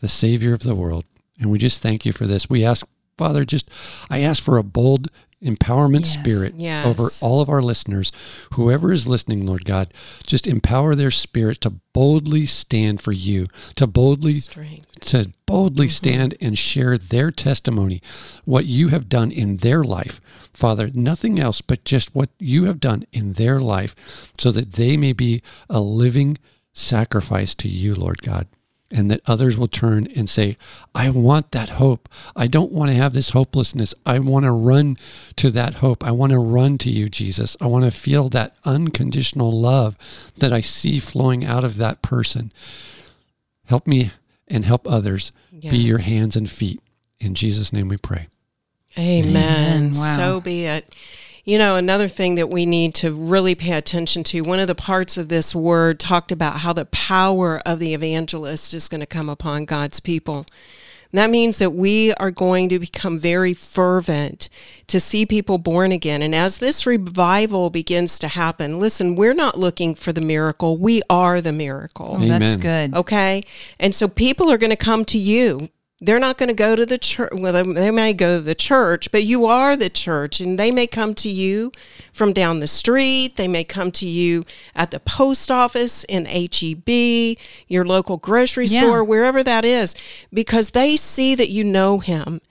[0.00, 1.04] the Savior of the world.
[1.38, 2.48] And we just thank you for this.
[2.48, 3.70] We ask, Father, just
[4.10, 5.08] I ask for a bold
[5.46, 6.12] empowerment Yes.
[6.12, 6.86] spirit Yes.
[6.86, 8.12] over all of our listeners.
[8.54, 9.92] Whoever is listening, Lord God,
[10.26, 15.00] just empower their spirit to boldly stand for you, to boldly Strength.
[15.06, 15.90] to boldly mm-hmm.
[15.92, 18.02] stand and share their testimony,
[18.44, 20.20] what you have done in their life.
[20.52, 23.94] Father, nothing else but just what you have done in their life
[24.38, 26.38] so that they may be a living
[26.72, 28.46] sacrifice to you, Lord God.
[28.88, 30.56] And that others will turn and say,
[30.94, 32.08] I want that hope.
[32.36, 33.94] I don't want to have this hopelessness.
[34.06, 34.96] I want to run
[35.36, 36.06] to that hope.
[36.06, 37.56] I want to run to you, Jesus.
[37.60, 39.98] I want to feel that unconditional love
[40.36, 42.52] that I see flowing out of that person.
[43.64, 44.12] Help me
[44.46, 46.80] and help others be your hands and feet.
[47.18, 48.28] In Jesus' name we pray.
[48.98, 49.28] Amen.
[49.28, 49.92] Amen.
[49.94, 50.16] Wow.
[50.16, 50.94] So be it.
[51.46, 54.74] You know, another thing that we need to really pay attention to, one of the
[54.74, 59.06] parts of this word talked about how the power of the evangelist is going to
[59.06, 60.38] come upon God's people.
[61.12, 64.48] And that means that we are going to become very fervent
[64.88, 66.20] to see people born again.
[66.20, 71.00] And as this revival begins to happen, listen, we're not looking for the miracle, we
[71.08, 72.18] are the miracle.
[72.20, 72.92] Oh, that's good.
[72.92, 73.44] Okay.
[73.78, 75.68] And so people are going to come to you.
[75.98, 77.30] They're not going to go to the church.
[77.32, 80.86] Well, they- may go to the church, but you are the church, and they may
[80.86, 81.72] come to you
[82.12, 83.36] from down the street.
[83.36, 88.80] They may come to you at the post office, in HEB, your local grocery Yeah.
[88.80, 89.94] store, wherever that is,
[90.34, 92.42] because they see that you know Him.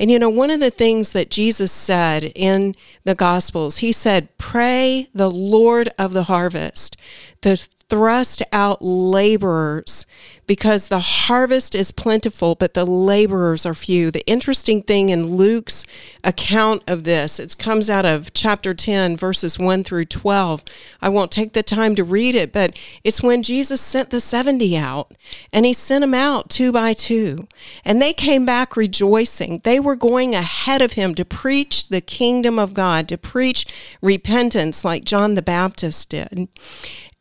[0.00, 4.36] And you know, one of the things that Jesus said in the Gospels, he said,
[4.38, 6.96] Pray the Lord of the harvest
[7.42, 7.58] to
[7.90, 10.06] thrust out laborers
[10.46, 14.10] because the harvest is plentiful, but the laborers are few.
[14.10, 15.84] The interesting thing in Luke's
[16.24, 20.64] account of this, it comes out of chapter 10, verses 1 through 12.
[21.00, 24.76] I won't take the time to read it, but it's when Jesus sent the 70
[24.76, 25.12] out,
[25.52, 27.46] and he sent them out two by two.
[27.84, 29.60] And they came back rejoicing.
[29.62, 33.66] They were going ahead of him to preach the kingdom of God, to preach
[34.00, 36.48] repentance like John the Baptist did.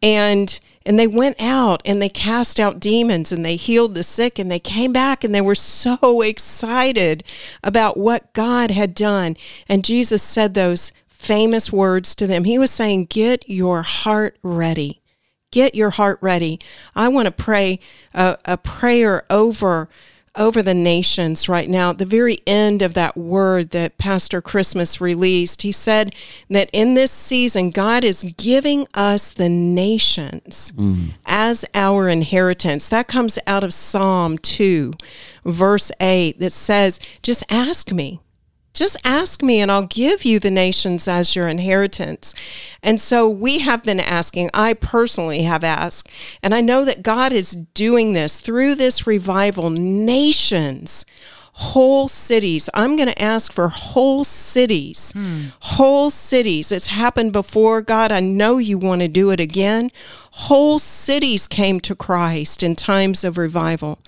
[0.01, 4.39] And and they went out and they cast out demons and they healed the sick
[4.39, 7.23] and they came back and they were so excited
[7.63, 9.35] about what God had done.
[9.67, 12.45] And Jesus said those famous words to them.
[12.45, 15.01] He was saying, Get your heart ready.
[15.51, 16.59] Get your heart ready.
[16.95, 17.79] I want to pray
[18.13, 19.89] a, a prayer over
[20.35, 21.91] over the nations right now.
[21.91, 26.13] At the very end of that word that Pastor Christmas released, he said
[26.49, 31.11] that in this season, God is giving us the nations mm.
[31.25, 32.89] as our inheritance.
[32.89, 34.93] That comes out of Psalm 2,
[35.45, 38.21] verse 8, that says, Just ask me.
[38.73, 42.33] Just ask me and I'll give you the nations as your inheritance.
[42.81, 46.09] And so we have been asking, I personally have asked,
[46.41, 51.05] and I know that God is doing this through this revival, nations
[51.59, 52.69] whole cities.
[52.73, 55.11] I'm going to ask for whole cities.
[55.11, 55.47] Hmm.
[55.59, 56.71] Whole cities.
[56.71, 57.81] It's happened before.
[57.81, 59.91] God, I know you want to do it again.
[60.31, 63.99] Whole cities came to Christ in times of revival.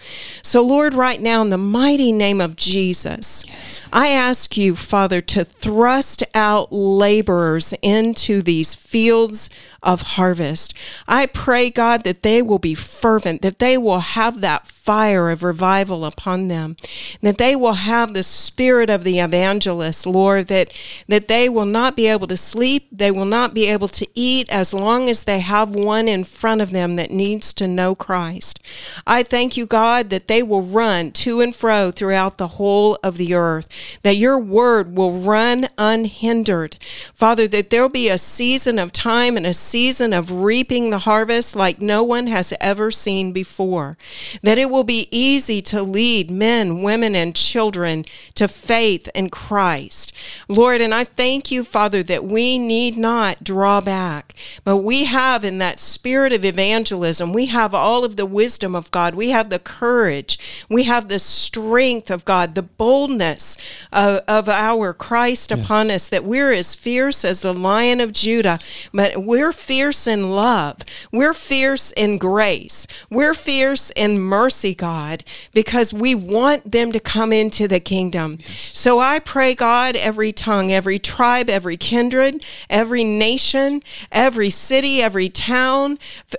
[0.43, 3.89] So, Lord, right now, in the mighty name of Jesus, yes.
[3.91, 9.49] I ask you, Father, to thrust out laborers into these fields
[9.83, 10.73] of harvest.
[11.07, 15.43] I pray, God, that they will be fervent, that they will have that fire of
[15.43, 16.77] revival upon them,
[17.21, 20.71] that they will have the spirit of the evangelist, Lord, that,
[21.07, 24.47] that they will not be able to sleep, they will not be able to eat
[24.49, 28.59] as long as they have one in front of them that needs to know Christ.
[29.07, 33.17] I thank you, God, that they will run to and fro throughout the whole of
[33.17, 33.67] the earth,
[34.03, 36.77] that your word will run unhindered.
[37.13, 41.55] Father, that there'll be a season of time and a season of reaping the harvest
[41.55, 43.97] like no one has ever seen before.
[44.43, 50.11] That it will be easy to lead men, women, and children to faith in Christ.
[50.47, 55.45] Lord, and I thank you, Father, that we need not draw back, but we have
[55.45, 59.49] in that spirit of evangelism, we have all of the wisdom of God, we have
[59.49, 63.55] the courage, we have the strength of God, the boldness
[63.93, 65.59] of, of our Christ yes.
[65.63, 68.59] upon us, that we're as fierce as the lion of Judah,
[68.91, 70.77] but we're fierce in love.
[71.11, 72.87] We're fierce in grace.
[73.09, 78.39] We're fierce in mercy, God, because we want them to come into the kingdom.
[78.45, 85.29] So I pray, God, every tongue, every tribe, every kindred, every nation, every city, every
[85.29, 85.90] town,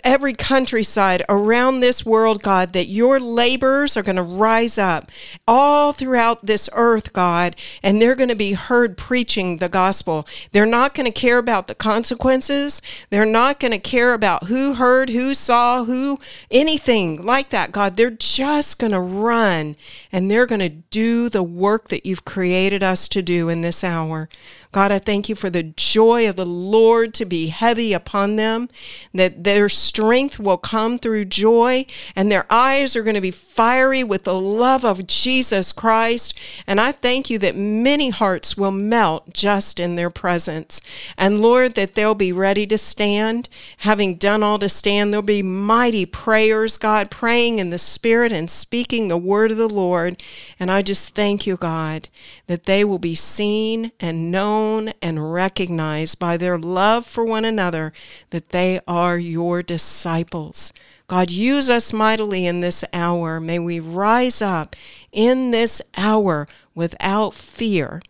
[0.05, 5.11] every countryside around this world, God, that your laborers are going to rise up
[5.47, 10.27] all throughout this earth, God, and they're going to be heard preaching the gospel.
[10.53, 12.83] They're not going to care about the consequences.
[13.11, 16.19] They're not going to care about who heard, who saw, who,
[16.51, 17.97] anything like that, God.
[17.97, 19.77] They're just going to run
[20.11, 23.83] and they're going to do the work that you've created us to do in this
[23.83, 24.29] hour.
[24.73, 28.69] God, I thank you for the joy of the Lord to be heavy upon them,
[29.13, 34.05] that their strength will come through joy, and their eyes are going to be fiery
[34.05, 36.39] with the love of Jesus Christ.
[36.67, 40.81] And I thank you that many hearts will melt just in their presence.
[41.17, 43.49] And Lord, that they'll be ready to stand.
[43.79, 48.51] Having done all to stand, there'll be mighty prayers, God, praying in the Spirit and
[48.51, 50.23] speaking the word of the Lord.
[50.59, 52.09] And I just thank you, God,
[52.47, 57.93] that they will be seen and known and recognized by their love for one another
[58.31, 60.73] that they are your disciples.
[61.09, 63.41] God, use us mightily in this hour.
[63.41, 64.77] May we rise up
[65.11, 68.01] in this hour without fear,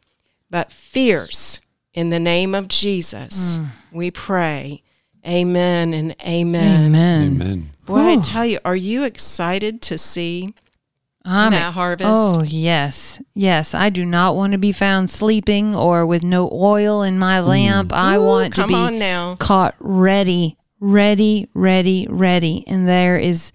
[0.51, 1.61] but fierce
[1.95, 3.59] in the name of Jesus.
[3.59, 3.67] Mm.
[3.93, 4.83] We pray.
[5.27, 6.87] Amen and amen.
[6.87, 7.23] Amen.
[7.23, 7.71] Amen.
[7.85, 10.55] Boy, I tell you, are you excited to see
[11.25, 12.09] I'm, that harvest.
[12.11, 13.21] Oh, yes.
[13.35, 13.75] Yes.
[13.75, 17.91] I do not want to be found sleeping or with no oil in my lamp.
[17.91, 17.97] Mm.
[17.97, 22.65] I Ooh, want to be caught ready, ready, ready, ready.
[22.67, 23.53] And there is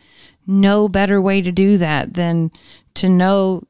[0.47, 2.51] no better way to do that than
[2.95, 3.63] to know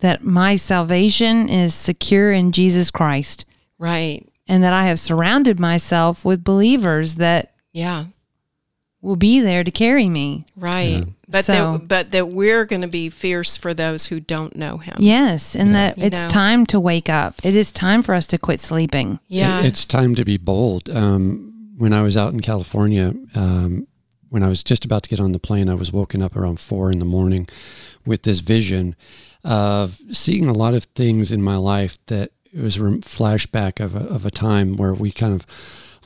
[0.00, 3.46] that my salvation is secure in Jesus Christ.
[3.78, 4.28] Right.
[4.46, 8.04] And that I have surrounded myself with believers that yeah
[9.00, 10.44] will be there to carry me.
[10.56, 11.04] Right.
[11.28, 14.78] But So- that, but that we're going to be fierce for those who don't know
[14.78, 14.96] him.
[14.98, 16.28] Yes, and that You it's know.
[16.28, 17.36] time to wake up.
[17.44, 19.20] It is time for us to quit sleeping.
[19.28, 19.60] Yeah.
[19.60, 20.90] It- it's time to be bold.
[20.90, 21.47] Um,
[21.78, 23.86] when I was out in California, um,
[24.30, 26.58] when I was just about to get on the plane, I was woken up around
[26.58, 27.48] four in the morning
[28.04, 28.96] with this vision
[29.44, 33.94] of seeing a lot of things in my life that it was a flashback of
[33.94, 35.46] a, of a time where we kind of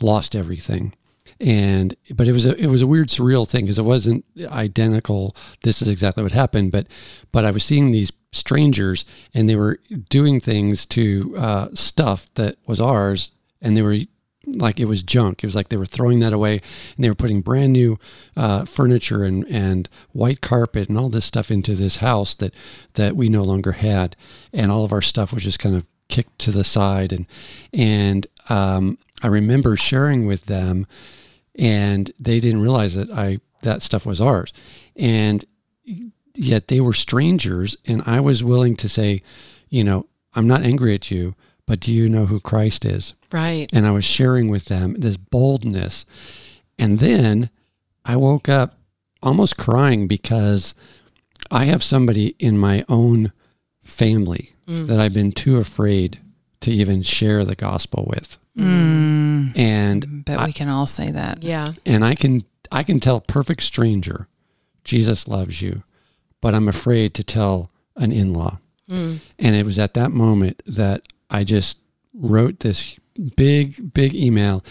[0.01, 0.93] lost everything.
[1.41, 5.35] And but it was a it was a weird surreal thing because it wasn't identical.
[5.63, 6.87] This is exactly what happened, but
[7.33, 9.05] but I was seeing these strangers
[9.35, 14.05] and they were doing things to uh, stuff that was ours, and they were
[14.47, 15.43] like it was junk.
[15.43, 16.61] It was like they were throwing that away,
[16.97, 17.99] and they were putting brand new
[18.37, 22.55] uh, furniture and and white carpet and all this stuff into this house that
[22.95, 24.17] that we no longer had,
[24.53, 27.27] and all of our stuff was just kind of kicked to the side, and
[27.73, 30.87] and um, I remember sharing with them,
[31.55, 34.53] and they didn't realize that I that stuff was ours,
[34.97, 35.45] and
[36.35, 39.23] yet they were strangers, and I was willing to say,
[39.69, 41.35] you know, I'm not angry at you,
[41.67, 43.15] but do you know who Christ is?
[43.33, 43.69] Right.
[43.73, 46.05] and I was sharing with them this boldness.
[46.79, 47.51] And then
[48.05, 48.79] I woke up
[49.23, 50.75] almost crying because
[51.51, 53.33] I have somebody in my own
[53.85, 56.19] family that I've been too afraid
[56.61, 58.39] to even share the gospel with.
[58.57, 61.43] Mm, And but I- we can all say that.
[61.43, 61.73] Yeah.
[61.85, 64.29] and I can I can tell a perfect stranger
[64.85, 65.83] Jesus loves you,
[66.41, 68.59] but I'm afraid to tell an in-law.
[68.89, 71.79] And it was at that moment that I just
[72.15, 72.97] wrote this
[73.37, 74.65] big big email,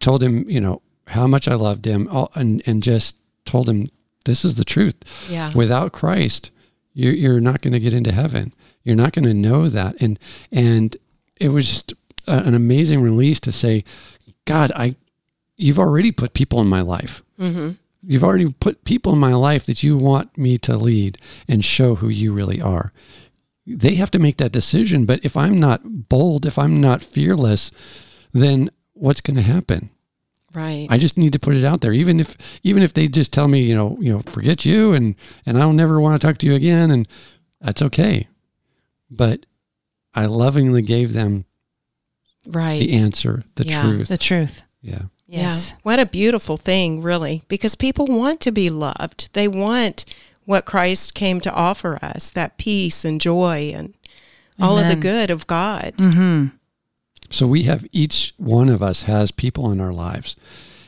[0.00, 3.86] told him, you know, how much I loved him all, and and just told him
[4.24, 4.96] this is the truth.
[5.28, 5.52] Yeah.
[5.54, 6.50] Without Christ,
[6.94, 8.54] you're, you're not going to get into heaven.
[8.82, 9.96] You're not going to know that.
[10.00, 10.18] And
[10.50, 10.96] and
[11.36, 11.94] it was just
[12.26, 13.84] a, an amazing release to say,
[14.44, 14.96] God, I,
[15.56, 17.22] you've already put people in my life.
[17.38, 17.72] Mm-hmm.
[18.06, 21.94] You've already put people in my life that you want me to lead and show
[21.94, 22.92] who you really are.
[23.66, 25.06] They have to make that decision.
[25.06, 27.70] But if I'm not bold, if I'm not fearless,
[28.32, 29.90] then what's going to happen?
[30.52, 30.86] Right.
[30.90, 31.92] I just need to put it out there.
[31.92, 35.16] Even if even if they just tell me, you know, you know, forget you and
[35.46, 37.08] and I'll never want to talk to you again, and
[37.60, 38.28] that's okay.
[39.10, 39.46] But
[40.14, 41.44] I lovingly gave them
[42.46, 42.78] right.
[42.78, 43.82] the answer, the Yeah.
[43.82, 44.08] truth.
[44.08, 44.62] The truth.
[44.80, 45.02] yeah.
[45.26, 45.70] Yes.
[45.70, 45.76] Yeah.
[45.82, 49.30] What a beautiful thing, really, because people want to be loved.
[49.32, 50.04] They want
[50.44, 53.94] what Christ came to offer us that peace and joy and
[54.60, 55.94] all of the good of God.
[55.96, 56.56] Mm-hmm.
[57.30, 60.36] So we have each one of us has people in our lives,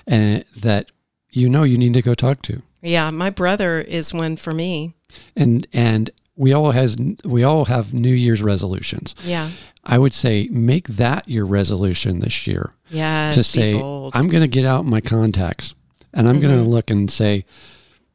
[0.07, 0.91] and that
[1.31, 4.95] you know you need to go talk to, Yeah, my brother is one for me.
[5.35, 9.15] and and we all has we all have New Year's resolutions.
[9.25, 9.51] Yeah.
[9.83, 12.75] I would say make that your resolution this year.
[12.91, 13.31] Yeah.
[13.33, 14.15] to be say bold.
[14.15, 15.75] I'm going to get out my contacts
[16.13, 17.45] and I'm going to look and say,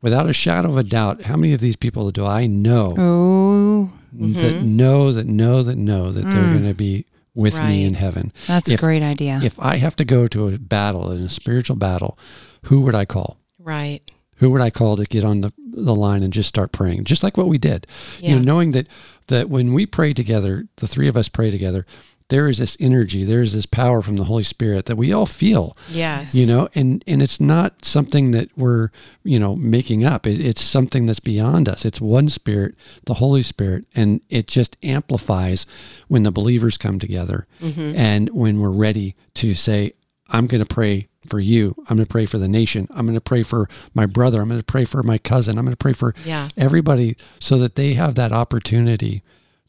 [0.01, 3.91] without a shadow of a doubt, how many of these people do I know Oh,
[4.13, 6.53] that know that know that know that they're Mm.
[6.53, 8.31] going to be with me in heaven?
[8.47, 9.39] that's If- a great idea.
[9.43, 12.17] If I have to go to a battle, in a spiritual battle,
[12.63, 13.37] who would I call?
[13.59, 14.01] right.
[14.37, 17.21] Who would I call to get on the, the line and just start praying, just
[17.21, 17.85] like what we did?
[18.19, 18.87] You know, knowing that
[19.27, 21.85] that when we pray together, the three of us pray together,
[22.31, 25.25] there is this energy, there is this power from the Holy Spirit that we all
[25.27, 26.33] feel Yes.
[26.33, 28.89] you know and and it's not something that we're
[29.23, 30.25] you know making up.
[30.25, 31.85] It, it's something that's beyond us.
[31.85, 35.65] It's one spirit the holy spirit and it just amplifies
[36.07, 37.95] when the believers come together mm-hmm.
[37.95, 39.91] and when we're ready to say
[40.29, 41.75] i'm going to pray for you.
[41.87, 42.87] I'm going to pray for the nation.
[42.89, 44.41] I'm going to pray for my brother.
[44.41, 45.57] I'm going to pray for my cousin.
[45.57, 46.49] I'm going to pray for Yeah.
[46.57, 49.21] everybody so that they have that opportunity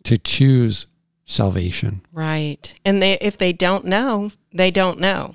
[0.05, 0.87] to choose
[1.25, 2.75] salvation Right.
[2.85, 5.35] And they if they don't know, they don't know.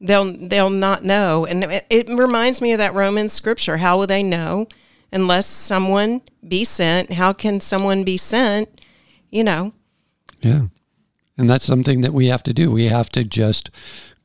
[0.00, 1.46] They'll they'll not know.
[1.46, 3.78] And it, it reminds me of that Roman scripture.
[3.78, 4.66] How will they know
[5.12, 7.12] unless someone be sent?
[7.12, 8.80] How can someone be sent?
[9.30, 9.72] You know.
[10.40, 10.66] Yeah.
[11.36, 12.70] And that's something that we have to do.
[12.70, 13.70] We have to just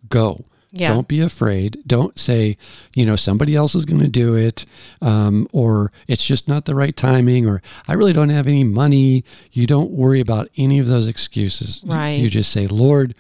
[0.10, 0.46] go.
[0.72, 0.90] Yeah.
[0.90, 1.80] Don't be afraid.
[1.88, 2.58] Don't say,
[2.96, 4.66] you know, somebody else is going to do it,
[5.02, 9.24] um, or it's just not the right timing, or I really don't have any money.
[9.52, 11.82] You don't worry about any of those excuses.
[11.84, 12.12] Right.
[12.12, 13.16] You, just say, Lord,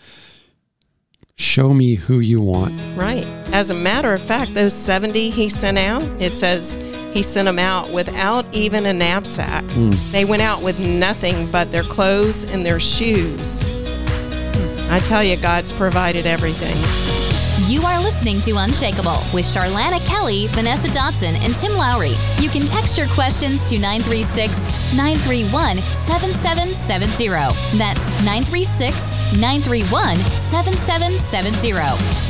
[1.37, 2.79] show me who you want.
[2.95, 3.25] Right.
[3.51, 6.75] As a matter of fact, those 70 he sent out, it says
[7.13, 9.65] he sent them out without even a knapsack.
[10.11, 13.63] They went out with nothing but their clothes and their shoes.
[14.91, 17.18] I tell you, God's provided everything.
[17.67, 22.13] You are listening to Unshakable with Charlana Kelly, Vanessa Dotson, and Tim Lowry.
[22.39, 27.77] You can text your questions to 936 931 7770.
[27.77, 32.28] That's 936 931 7770.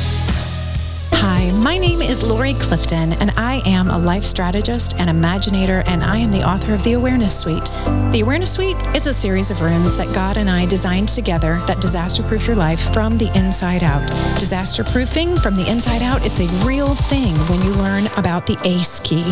[1.22, 6.02] Hi, my name is Lori Clifton, and I am a life strategist and imaginator, and
[6.02, 7.66] I am the author of The Awareness Suite.
[8.10, 11.82] The Awareness Suite is a series of rooms that God and I designed together that
[11.82, 14.08] disaster proof your life from the inside out.
[14.38, 18.56] Disaster proofing from the inside out, it's a real thing when you learn about the
[18.64, 19.24] ACE key.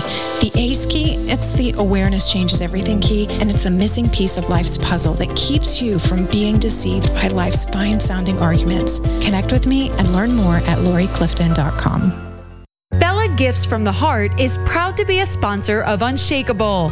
[0.42, 4.50] The ACE key, it's the awareness changes everything key, and it's the missing piece of
[4.50, 9.00] life's puzzle that keeps you from being deceived by life's fine sounding arguments.
[9.24, 11.77] Connect with me and learn more at loriclifton.com.
[12.92, 16.90] Bella Gifts from the Heart is proud to be a sponsor of Unshakable.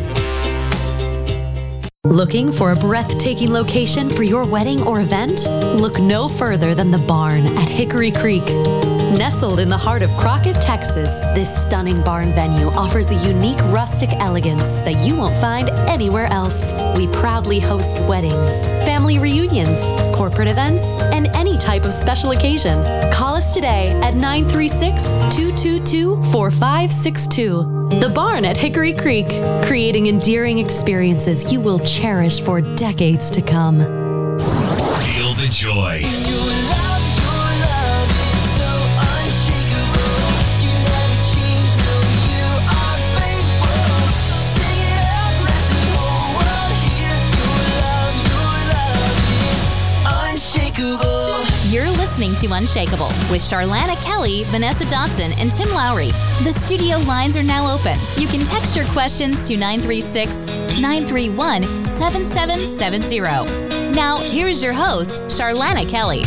[2.05, 5.49] Looking for a breathtaking location for your wedding or event?
[5.49, 8.45] Look no further than the barn at Hickory Creek.
[9.17, 14.13] Nestled in the heart of Crockett, Texas, this stunning barn venue offers a unique rustic
[14.15, 16.73] elegance that you won't find anywhere else.
[16.97, 19.81] We proudly host weddings, family reunions,
[20.13, 22.83] corporate events, and any type of special occasion.
[23.13, 28.01] Call us today at 936 222 4562.
[28.01, 29.29] The Barn at Hickory Creek,
[29.65, 33.79] creating endearing experiences you will cherish for decades to come.
[33.79, 36.64] Feel the joy.
[52.25, 56.09] Listening to Unshakable with Charlana Kelly, Vanessa Dotson, and Tim Lowry.
[56.43, 57.97] The studio lines are now open.
[58.17, 63.91] You can text your questions to 936 931 7770.
[63.91, 66.23] Now, here's your host, Charlana Kelly.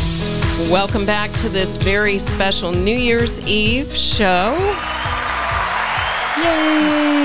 [0.71, 4.96] Welcome back to this very special New Year's Eve show.
[6.37, 7.17] Yay!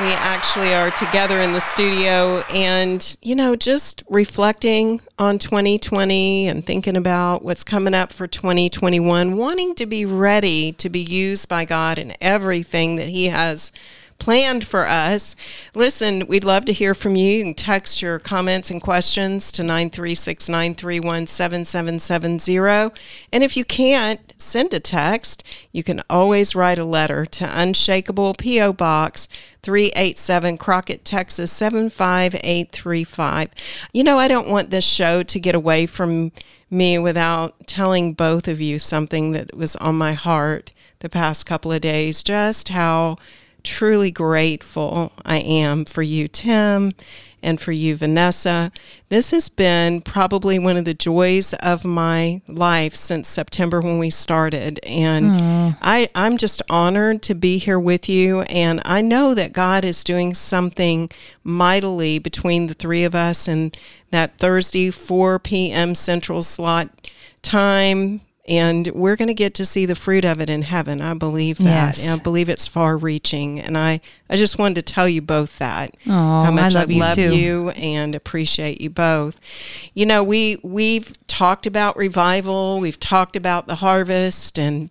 [0.00, 6.64] We actually are together in the studio and, you know, just reflecting on 2020 and
[6.64, 11.64] thinking about what's coming up for 2021, wanting to be ready to be used by
[11.64, 13.72] God in everything that He has
[14.20, 15.34] planned for us.
[15.74, 17.38] Listen, we'd love to hear from you.
[17.38, 22.94] You can text your comments and questions to 936 931 7770.
[23.32, 25.42] And if you can't send a text,
[25.72, 28.74] you can always write a letter to Unshakable P.O.
[28.74, 29.26] Box
[29.62, 33.50] 387 Crockett, Texas 75835.
[33.92, 36.30] You know, I don't want this show to get away from
[36.70, 41.72] me without telling both of you something that was on my heart the past couple
[41.72, 43.16] of days, just how
[43.60, 46.92] truly grateful I am for you, Tim,
[47.42, 48.70] and for you, Vanessa.
[49.08, 54.10] This has been probably one of the joys of my life since September when we
[54.10, 54.78] started.
[54.84, 55.78] And mm.
[55.80, 58.42] I, I'm just honored to be here with you.
[58.42, 61.10] And I know that God is doing something
[61.42, 63.76] mightily between the three of us and
[64.10, 65.94] that Thursday, 4 p.m.
[65.94, 67.10] Central slot
[67.42, 68.20] time
[68.50, 71.00] and we're going to get to see the fruit of it in heaven.
[71.00, 71.96] I believe that.
[71.96, 72.08] Yes.
[72.08, 73.60] I believe it's far reaching.
[73.60, 75.94] And I, I just wanted to tell you both that.
[76.08, 77.32] Aw, how much I love you love too.
[77.32, 79.36] you and appreciate you both.
[79.94, 84.90] You know, we we've talked about revival, we've talked about the harvest and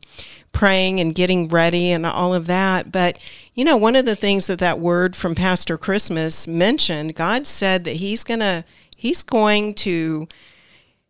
[0.53, 3.20] praying and getting ready and all of that, but
[3.53, 7.84] you know, one of the things that that word from Pastor Christmas mentioned, God said
[7.84, 8.64] that he's going to
[8.95, 10.30] he's going to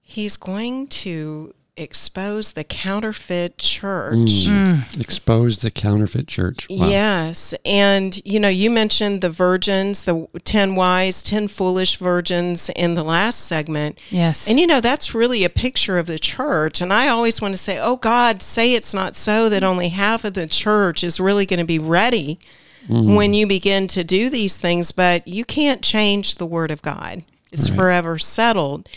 [0.01, 4.47] he's going to expose the counterfeit church.
[4.47, 4.99] Mm.
[4.99, 6.67] Expose the counterfeit church.
[6.69, 6.89] Wow.
[6.89, 7.53] Yes.
[7.65, 13.03] And, you know, you mentioned the virgins, the 10 wise, 10 foolish virgins in the
[13.03, 13.97] last segment.
[14.09, 14.47] Yes.
[14.47, 16.81] And, you know, that's really a picture of the church.
[16.81, 20.25] And I always want to say, oh, God, say it's not so that only half
[20.25, 22.39] of the church is really going to be ready
[22.87, 24.91] when you begin to do these things.
[24.91, 28.89] But you can't change the Word of God, it's forever settled.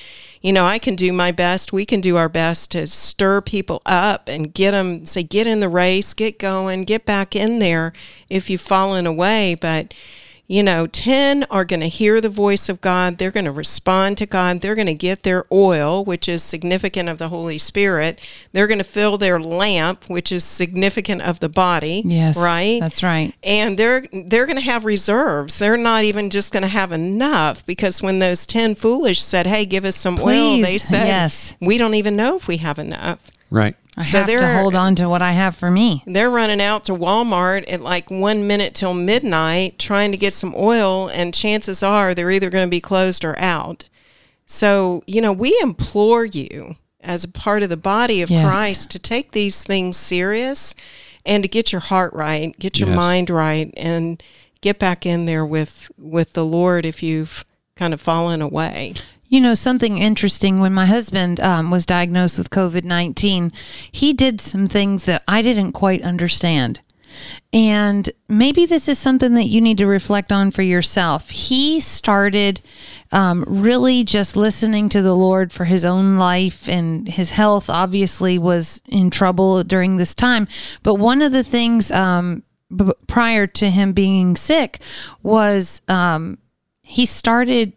[0.42, 1.72] You know, I can do my best.
[1.72, 5.60] We can do our best to stir people up and get them, say, get in
[5.60, 7.92] the race, get going, get back in there
[8.28, 9.54] if you've fallen away.
[9.54, 9.94] But,
[10.48, 13.16] you know, 10 are going to hear the voice of God.
[13.16, 14.60] They're going to respond to God.
[14.60, 18.20] They're going to get their oil, which is significant of the Holy Spirit.
[18.52, 22.02] They're going to fill their lamp, which is significant of the body.
[22.04, 22.36] Yes.
[22.36, 22.80] Right?
[22.80, 23.32] That's right.
[23.42, 25.58] and they're they're going to have reserves.
[25.58, 29.64] They're not even just going to have enough because when those 10 foolish said, "Hey,
[29.64, 31.54] give us some oil," they said, yes.
[31.60, 33.76] "We don't even know if we have enough." Right.
[33.96, 36.02] I So have to they're- to hold on to what I have for me.
[36.06, 40.54] They're running out to Walmart at like 1 minute till midnight trying to get some
[40.56, 43.88] oil and chances are they're either going to be closed or out.
[44.46, 48.44] So, you know, we implore you as a part of the body of Yes.
[48.44, 50.74] Christ to take these things serious
[51.26, 52.96] and to get your heart right, get your Yes.
[52.96, 54.22] mind right and
[54.60, 57.44] get back in there with with the Lord if you've
[57.76, 58.94] kind of fallen away.
[59.32, 63.50] You know, something interesting when my husband um, was diagnosed with COVID 19,
[63.90, 66.80] he did some things that I didn't quite understand.
[67.50, 71.30] And maybe this is something that you need to reflect on for yourself.
[71.30, 72.60] He started
[73.10, 78.36] um, really just listening to the Lord for his own life, and his health obviously
[78.36, 80.46] was in trouble during this time.
[80.82, 82.42] But one of the things um,
[82.76, 84.78] b- prior to him being sick
[85.22, 86.36] was um,
[86.82, 87.72] he started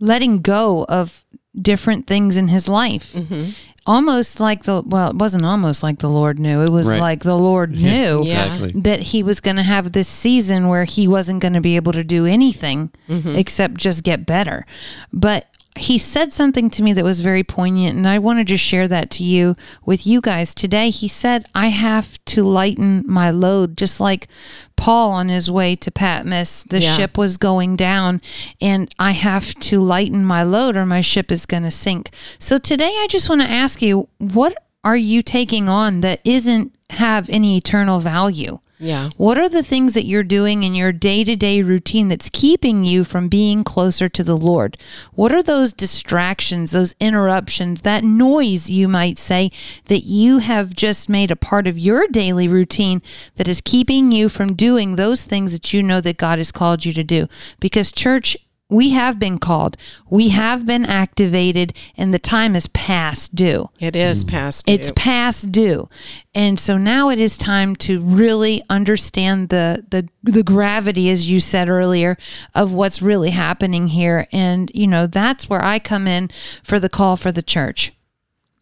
[0.00, 1.24] letting go of
[1.60, 3.12] different things in his life.
[3.12, 3.50] Mm-hmm.
[3.86, 6.60] Almost like the, well, it wasn't almost like the Lord knew.
[6.62, 7.00] It was Right.
[7.00, 8.44] like the Lord knew Yeah.
[8.54, 8.80] Exactly.
[8.82, 11.92] that he was going to have this season where he wasn't going to be able
[11.92, 13.34] to do anything mm-hmm.
[13.34, 14.66] except just get better.
[15.12, 15.46] But
[15.78, 18.86] he said something to me that was very poignant, and I want to just share
[18.88, 20.90] that to you with you guys today.
[20.90, 24.28] He said, I have to lighten my load, just like
[24.76, 26.64] Paul on his way to Patmos.
[26.64, 26.96] The Yeah.
[26.96, 28.20] ship was going down,
[28.60, 32.10] and I have to lighten my load, or my ship is going to sink.
[32.38, 34.54] So today, I just want to ask you, what
[34.84, 38.60] are you taking on that isn't have any eternal value?
[38.78, 39.10] Yeah.
[39.16, 42.84] What are the things that you're doing in your day to day routine that's keeping
[42.84, 44.78] you from being closer to the Lord?
[45.14, 49.50] What are those distractions, those interruptions, that noise, you might say,
[49.86, 53.02] that you have just made a part of your daily routine
[53.36, 56.84] that is keeping you from doing those things that you know that God has called
[56.84, 57.28] you to do?
[57.58, 58.36] Because, church,
[58.70, 59.76] we have been called,
[60.10, 63.70] we have been activated, and the time is past due.
[63.80, 64.28] It is mm.
[64.28, 64.72] past due.
[64.72, 65.88] It's past due.
[66.34, 71.40] And so now it is time to really understand the the the gravity as you
[71.40, 72.18] said earlier
[72.54, 76.30] of what's really happening here and you know that's where I come in
[76.62, 77.92] for the call for the church.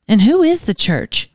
[0.06, 1.30] And who is the church?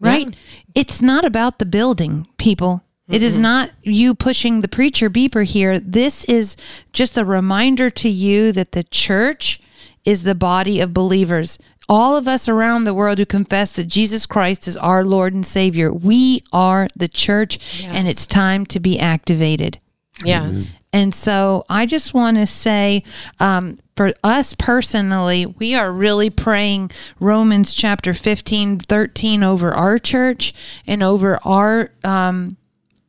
[0.00, 0.34] Right?
[0.74, 2.82] It's not about the building, people.
[3.10, 5.78] It is not you pushing the preacher beeper here.
[5.80, 6.56] This is
[6.92, 9.60] just a reminder to you that the church
[10.04, 11.58] is the body of believers.
[11.88, 15.44] All of us around the world who confess that Jesus Christ is our Lord and
[15.44, 19.80] Savior, we are the church, and it's time to be activated.
[20.24, 20.70] yes.
[20.92, 23.04] And so I just want to say,
[23.38, 26.90] um, for us personally, we are really praying
[27.20, 30.52] Romans chapter 15, 13 over our church
[30.86, 31.90] and over our.
[32.02, 32.56] Um,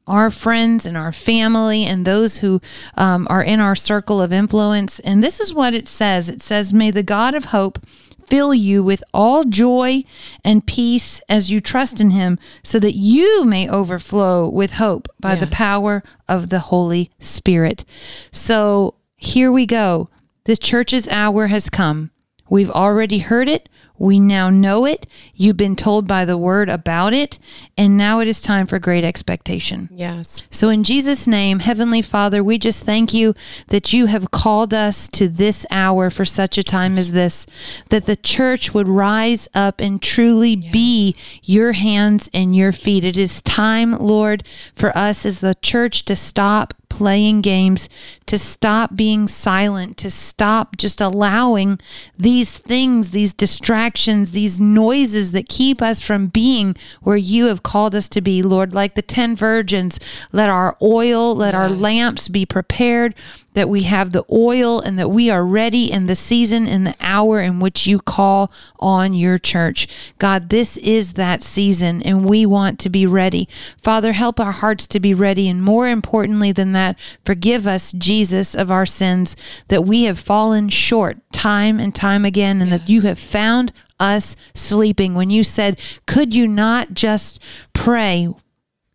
[0.08, 2.62] our friends and our family and those who
[2.96, 5.00] um, are in our circle of influence.
[5.00, 7.80] And this is what it says it says, May the God of hope
[8.28, 10.04] fill you with all joy
[10.44, 15.36] and peace as you trust in him, so that you may overflow with hope by
[15.36, 17.84] the power of the Holy Spirit.
[18.32, 20.10] So here we go.
[20.46, 22.12] The church's hour has come.
[22.50, 23.68] We've already heard it.
[24.02, 25.06] We now know it.
[25.36, 27.38] You've been told by the word about it.
[27.78, 29.90] And now it is time for great expectation.
[29.94, 30.42] Yes.
[30.50, 33.36] So, in Jesus' name, Heavenly Father, we just thank you
[33.68, 37.46] that you have called us to this hour for such a time as this,
[37.90, 43.04] that the church would rise up and truly be your hands and your feet.
[43.04, 44.44] It is time, Lord,
[44.76, 47.88] for us as the church to stop playing games,
[48.26, 51.80] to stop being silent, to stop just allowing
[52.18, 57.96] these things, these distractions, these noises that keep us from being where you have called
[57.96, 60.02] us to be, Lord, like the 10 virgins.
[60.34, 63.16] Let our oil, let our lamps be prepared.
[63.54, 66.96] That we have the oil and that we are ready in the season and the
[67.00, 69.88] hour in which you call on your church.
[70.18, 73.48] God, this is that season and we want to be ready.
[73.82, 75.50] Father, help our hearts to be ready.
[75.50, 79.36] And more importantly than that, forgive us, Jesus, of our sins
[79.68, 84.36] that we have fallen short time and time again and that you have found us
[84.54, 85.14] sleeping.
[85.14, 87.40] When you said, Could you not just
[87.74, 88.30] pray?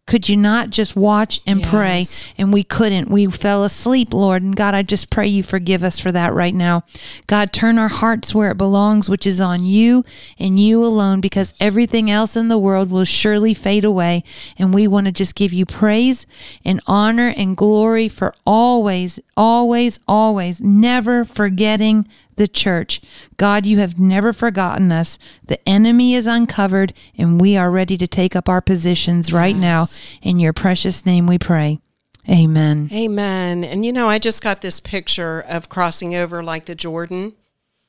[0.07, 2.07] Could you not just watch and pray?
[2.39, 3.11] And we couldn't.
[3.11, 4.41] We fell asleep, Lord.
[4.41, 6.85] And God, I just pray you forgive us for that right now.
[7.27, 10.05] God, turn our hearts where it belongs, which is on you
[10.39, 14.23] and you alone, because everything else in the world will surely fade away.
[14.57, 16.25] And we want to just give you praise
[16.65, 23.01] and honor and glory for always, always, always, never forgetting the church.
[23.37, 25.19] God, you have never forgotten us.
[25.47, 29.87] The enemy is uncovered, and we are ready to take up our positions right now.
[30.23, 31.81] In your precious name we pray.
[32.29, 32.89] Amen.
[32.93, 33.65] Amen.
[33.65, 37.35] And you know, I just got this picture of crossing over like the Jordan,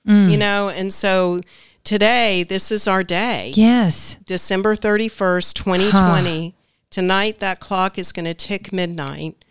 [0.07, 0.31] mm.
[0.31, 1.41] you know, and so
[1.83, 3.53] today, this is our day.
[3.55, 4.17] Yes.
[4.25, 6.53] December 31st, 2020.
[6.89, 9.43] Tonight, that clock is going to tick midnight.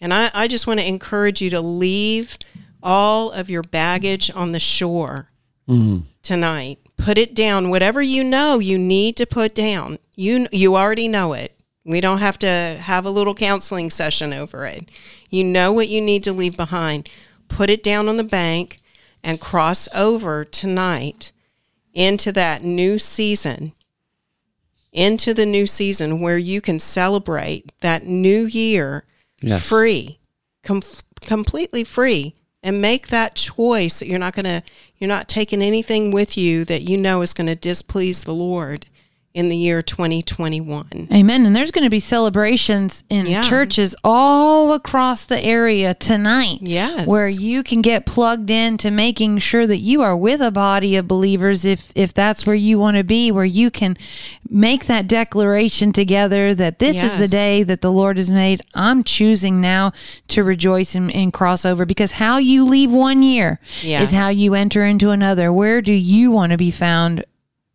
[0.00, 2.38] And I, I just want to encourage you to leave
[2.88, 5.30] all of your baggage on the shore
[5.68, 6.02] mm.
[6.22, 6.78] tonight.
[6.96, 7.68] Put it down.
[7.68, 9.98] Whatever you know you need to put down.
[10.16, 11.54] You you already know it.
[11.84, 14.90] We don't have to have a little counseling session over it.
[15.28, 17.10] You know what you need to leave behind.
[17.48, 18.80] Put it down on the bank
[19.22, 21.30] and cross over tonight
[21.92, 23.72] into that new season.
[24.92, 29.04] Into the new season where you can celebrate that new year
[29.40, 29.64] Yes.
[29.64, 30.18] free,
[30.64, 30.82] com-
[31.20, 34.62] completely free, and make that choice that you're not going to,
[34.98, 38.86] you're not taking anything with you that you know is going to displease the Lord
[39.38, 41.06] in the year 2021.
[41.12, 41.46] Amen.
[41.46, 43.44] And there's going to be celebrations in Yeah.
[43.44, 46.58] churches all across the area tonight.
[46.60, 47.06] Yes.
[47.06, 50.96] Where you can get plugged in to making sure that you are with a body
[50.96, 53.96] of believers if if that's where you want to be, where you can
[54.50, 58.60] make that declaration together that this is the day that the Lord has made.
[58.74, 59.92] I'm choosing now
[60.28, 64.04] to rejoice and, and cross over because how you leave one year Yes.
[64.04, 65.52] is how you enter into another.
[65.52, 67.24] Where do you want to be found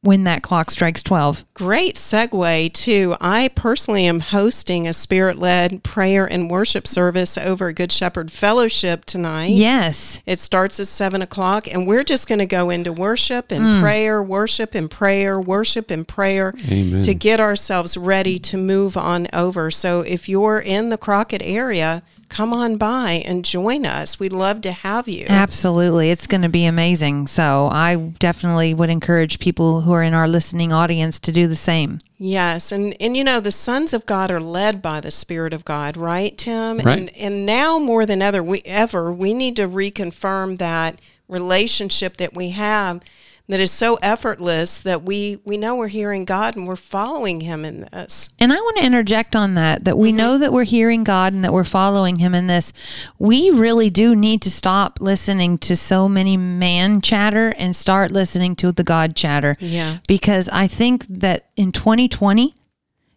[0.03, 1.43] when that clock strikes 12?
[1.55, 3.15] Great segue, too.
[3.19, 8.31] I personally am hosting a spirit led prayer and worship service over at Good Shepherd
[8.31, 9.47] Fellowship tonight.
[9.47, 10.19] Yes.
[10.25, 13.81] It starts at seven o'clock, and we're just going to go into worship and Mm.
[13.81, 17.01] prayer, worship and prayer, worship and prayer Amen.
[17.03, 19.71] to get ourselves ready to move on over.
[19.71, 22.03] So if you're in the Crockett area,
[22.33, 24.19] come on by and join us.
[24.19, 25.27] We'd love to have you.
[25.29, 26.09] Absolutely.
[26.09, 27.27] It's going to be amazing.
[27.27, 31.55] So I definitely would encourage people who are in our listening audience to do the
[31.55, 31.99] same.
[32.17, 35.65] Yes, and and you know the sons of God are led by the Spirit of
[35.65, 36.77] God, right, Tim?
[36.77, 36.97] Right.
[36.97, 42.33] And and now more than ever, we ever we need to reconfirm that relationship that
[42.33, 43.03] we have
[43.47, 47.65] that is so effortless that we we know we're hearing God and we're following Him
[47.65, 48.29] in this.
[48.39, 50.41] And I want to interject on that that we know mm-hmm.
[50.41, 52.71] that we're hearing God and that we're following him in this.
[53.19, 58.55] We really do need to stop listening to so many man chatter and start listening
[58.57, 59.55] to the God chatter.
[59.59, 59.97] Yeah.
[60.07, 62.55] Because I think that in 2020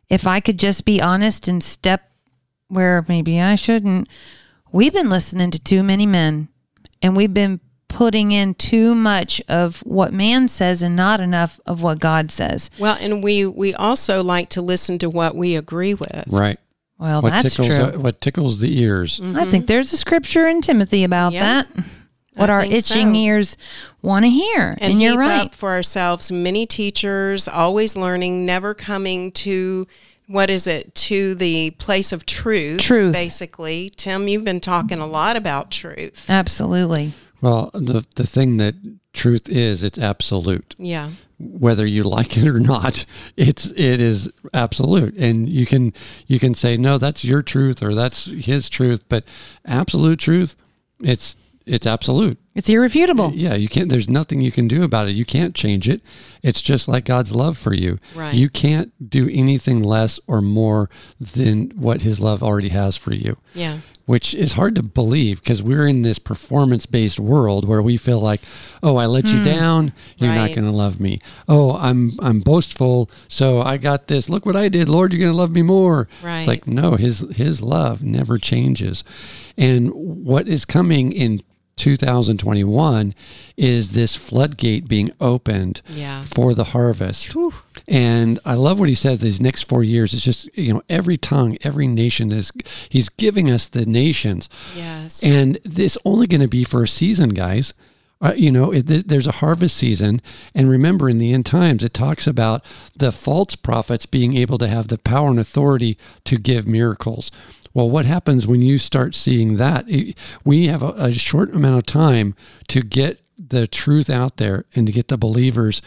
[0.09, 2.11] if I could just be honest and step
[2.69, 4.09] where maybe I shouldn't,
[4.73, 6.49] we've been listening to too many men
[7.03, 7.61] and we've been
[7.97, 12.69] putting in too much of what man says and not enough of what God says.
[12.79, 16.25] Well, and we we also like to listen to what we agree with.
[16.29, 16.59] Right.
[16.99, 17.99] Well, what that's tickles true.
[17.99, 19.19] what tickles the ears.
[19.19, 19.65] I think mm-hmm.
[19.65, 21.63] there's a scripture in Timothy about Yeah.
[21.63, 21.85] that.
[22.35, 23.19] What I our itching so.
[23.19, 23.57] ears
[24.03, 24.77] want to hear.
[24.79, 25.47] And, and you're right.
[25.47, 29.87] up for ourselves many teachers always learning never coming to
[30.27, 33.13] what is it to the place of truth Truth.
[33.13, 37.13] basically tim you've been talking a lot about truth Absolutely.
[37.47, 38.75] Well, the the thing that
[39.13, 40.75] truth is, it's absolute.
[40.79, 43.05] yeah Whether you like it or not,
[43.37, 45.15] it's it is absolute.
[45.17, 45.93] And you can
[46.27, 49.23] you can say no, that's your truth or that's his truth, but
[49.65, 50.57] absolute truth,
[51.03, 51.37] it's
[51.67, 52.39] it's absolute.
[52.55, 53.33] It's irrefutable.
[53.35, 53.89] Yeah, you can't.
[53.91, 55.17] There's nothing you can do about it.
[55.17, 56.01] You can't change it.
[56.43, 57.99] It's just like God's love for you.
[58.15, 58.35] Right.
[58.35, 60.89] You can't do anything less or more
[61.21, 63.37] than what His love already has for you.
[63.55, 68.21] yeah Which is hard to believe because we're in this performance-based world where we feel
[68.21, 68.41] like,
[68.81, 69.45] oh, I let you hmm.
[69.45, 71.21] down, you're not going to love me.
[71.49, 74.29] Oh, I'm I'm boastful, so I got this.
[74.31, 75.13] Look what I did, Lord.
[75.13, 76.09] You're going to love me more.
[76.23, 76.39] Right.
[76.39, 79.03] It's like no, His His love never changes,
[79.59, 81.41] and what is coming in
[81.77, 83.15] 2021
[83.57, 86.23] is this floodgate being opened Yeah.
[86.25, 87.37] for the harvest.
[87.87, 89.21] And I love what he said.
[89.21, 92.51] These next four years, it's just you know every tongue, every nation is.
[92.89, 95.23] He's giving us the nations, Yes.
[95.23, 97.73] and this only going to be for a season, guys.
[98.19, 100.23] Uh, you know, it, there's a harvest season,
[100.55, 102.65] and remember, in the end times, it talks about
[102.97, 107.31] the false prophets being able to have the power and authority to give miracles.
[107.77, 109.85] Well, what happens when you start seeing that?
[110.47, 112.35] We have a, a short amount of time
[112.69, 115.83] to get the truth out there and to get the believers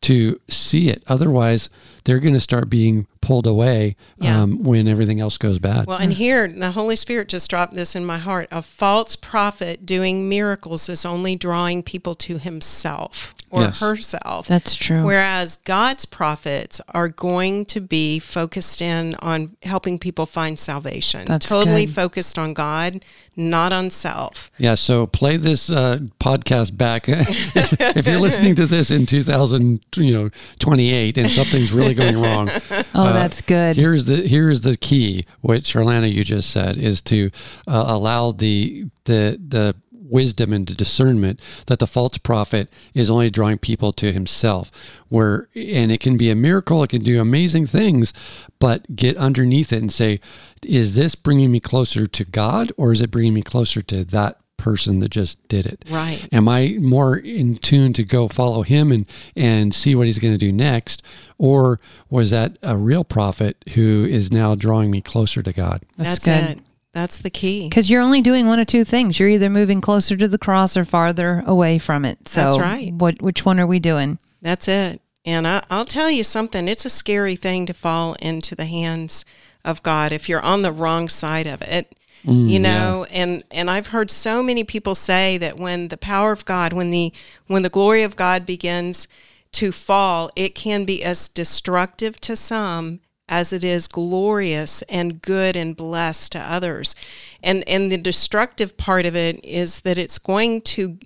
[0.00, 1.02] to see it.
[1.08, 1.68] Otherwise,
[2.06, 4.42] they're going to start being pulled away Yeah.
[4.42, 5.86] um, when everything else goes bad.
[5.86, 8.46] Well, and here the Holy Spirit just dropped this in my heart.
[8.52, 13.80] A false prophet doing miracles is only drawing people to himself or Yes.
[13.80, 14.46] herself.
[14.46, 15.02] That's true.
[15.02, 21.24] Whereas God's prophets are going to be focused in on helping people find salvation.
[21.26, 21.94] That's totally good.
[21.96, 23.04] focused on God,
[23.34, 24.50] not on self.
[24.58, 30.12] Yeah, so play this uh, podcast back if you're listening to this in 2000, you
[30.12, 30.30] know,
[30.60, 32.50] 28, and something's really going wrong.
[32.94, 33.76] oh, that's good.
[33.76, 35.26] Here's the here's the key.
[35.40, 37.30] What Charlana you just said is to
[37.66, 39.74] uh, allow the the the
[40.08, 44.70] wisdom and the discernment that the false prophet is only drawing people to himself
[45.08, 48.12] where and it can be a miracle it can do amazing things
[48.58, 50.20] but get underneath it and say
[50.62, 54.38] is this bringing me closer to god or is it bringing me closer to that
[54.56, 56.26] person that just did it Right.
[56.32, 60.34] am i more in tune to go follow him and and see what he's going
[60.34, 61.02] to do next
[61.38, 61.78] or
[62.10, 66.46] was that a real prophet who is now drawing me closer to god That's, That's,
[66.48, 66.58] good.
[66.58, 66.62] it.
[66.92, 67.68] That's the key.
[67.68, 69.18] Because you're only doing one of two things.
[69.20, 72.26] You're either moving closer to the cross or farther away from it.
[72.26, 72.90] So That's right.
[72.90, 73.20] What?
[73.20, 74.18] Which one are we doing?
[74.40, 75.02] That's it.
[75.26, 79.26] And I, I'll tell you something, it's a scary thing to fall into the hands
[79.62, 81.94] of God if you're on the wrong side of it.
[82.26, 86.44] You know, and and I've heard so many people say that when the power of
[86.44, 87.12] God, when the
[87.46, 89.06] when the glory of God begins
[89.52, 95.56] to fall, it can be as destructive to some as it is glorious and good
[95.56, 96.94] and blessed to others.
[97.42, 100.98] And and the destructive part of it is that it's going to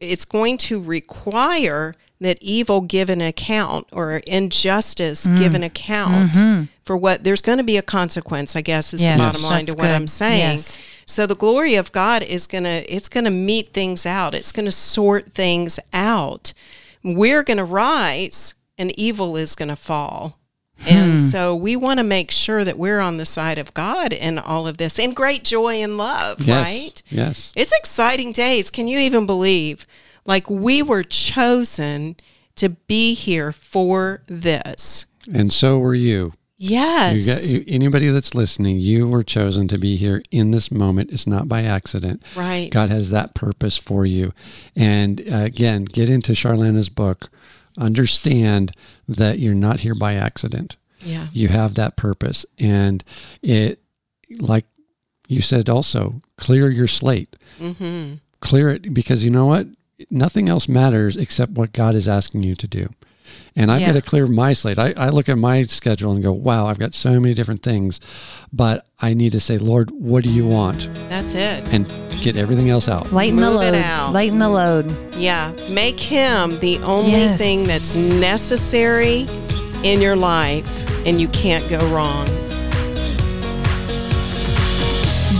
[0.00, 5.38] it's going to require that evil give an account or injustice Mm.
[5.38, 9.00] give an account for what there's going to be a consequence, I guess is.
[9.02, 9.94] Yes, the bottom line to that's what good.
[9.94, 10.56] I'm saying.
[10.58, 10.78] Yes.
[11.06, 14.34] So the glory of God is going to it's going to meet things out.
[14.34, 16.52] It's going to sort things out.
[17.04, 20.38] We're going to rise and evil is going to fall.
[20.80, 20.88] Hmm.
[20.88, 24.38] And so we want to make sure that we're on the side of God in
[24.38, 27.02] all of this in great joy and love, yes right?
[27.10, 28.70] yes It's exciting days.
[28.70, 29.86] Can you even believe?
[30.24, 32.16] Like we were chosen
[32.56, 35.06] to be here for this.
[35.32, 36.32] and so were you
[36.64, 37.26] Yes.
[37.26, 38.78] You got you, anybody that's listening.
[38.78, 41.10] You were chosen to be here in this moment.
[41.10, 42.22] It's not by accident.
[42.36, 42.70] Right.
[42.70, 44.32] God has that purpose for you.
[44.76, 47.30] And uh, again, get into Charlana's book.
[47.76, 48.72] Understand
[49.08, 50.76] that you're not here by accident.
[51.00, 51.26] yeah.
[51.32, 53.02] You have that purpose, and
[53.42, 53.80] it,
[54.38, 54.66] like
[55.26, 57.34] you said, also clear your slate.
[57.58, 58.14] Mm-hmm.
[58.40, 59.66] Clear it because you know what?
[60.10, 62.88] Nothing else matters except what God is asking you to do.
[63.54, 63.88] And I've Yeah.
[63.88, 64.78] got to clear my slate.
[64.78, 68.00] I, I look at my schedule and go, wow, I've got so many different things,
[68.52, 70.88] but I need to say, Lord, what do you want?
[71.10, 71.68] That's it.
[71.68, 71.86] And
[72.22, 73.12] get everything else out.
[73.12, 73.82] Lighten the Move it load.
[73.82, 74.12] out.
[74.14, 75.14] Lighten the load.
[75.16, 75.52] Yeah.
[75.68, 77.38] Make him the only Yes.
[77.38, 79.26] thing that's necessary
[79.82, 80.66] in your life
[81.06, 82.26] and you can't go wrong.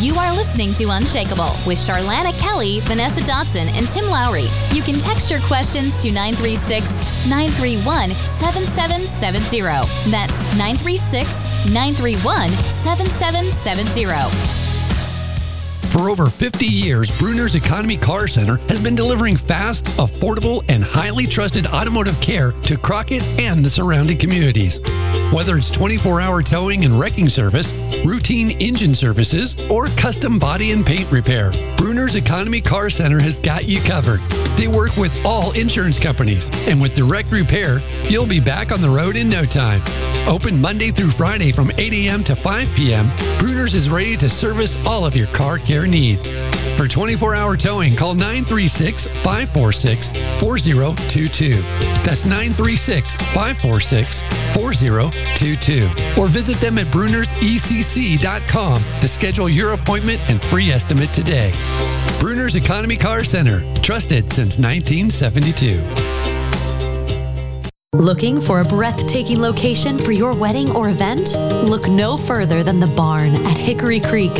[0.02, 4.48] You are listening to Unshakable with Charlana Kelly, Vanessa Dotson, and Tim Lowry.
[4.72, 6.90] You can text your questions to 936
[7.30, 9.60] 931 7770.
[10.10, 14.61] That's 936 931 7770.
[15.92, 21.26] For over 50 years, Bruner's Economy Car Center has been delivering fast, affordable, and highly
[21.26, 24.80] trusted automotive care to Crockett and the surrounding communities.
[25.34, 27.74] Whether it's 24 hour towing and wrecking service,
[28.06, 33.68] routine engine services, or custom body and paint repair, Bruner's Economy Car Center has got
[33.68, 34.20] you covered.
[34.56, 38.88] They work with all insurance companies, and with direct repair, you'll be back on the
[38.88, 39.82] road in no time.
[40.26, 42.24] Open Monday through Friday from 8 a.m.
[42.24, 46.30] to 5 p.m., Bruner's is ready to service all of your car care needs.
[46.76, 50.08] For 24 hour towing, call 936 546
[50.40, 51.54] 4022.
[52.02, 54.22] That's 936 546
[54.54, 56.20] 4022.
[56.20, 61.52] Or visit them at brunersecc.com to schedule your appointment and free estimate today.
[62.18, 65.80] Bruner's Economy Car Center, trusted since 1972.
[67.94, 71.36] Looking for a breathtaking location for your wedding or event?
[71.36, 74.32] Look no further than the barn at Hickory Creek.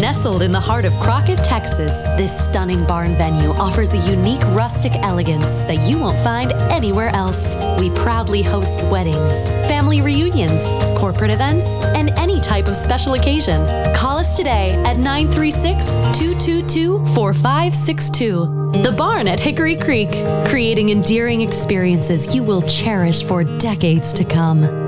[0.00, 4.94] Nestled in the heart of Crockett, Texas, this stunning barn venue offers a unique rustic
[4.96, 7.56] elegance that you won't find anywhere else.
[7.80, 10.62] We proudly host weddings, family reunions,
[10.98, 13.58] corporate events, and any type of special occasion.
[13.94, 18.82] Call us today at 936 222 4562.
[18.82, 20.10] The Barn at Hickory Creek,
[20.46, 24.85] creating endearing experiences you will cherish for decades to come.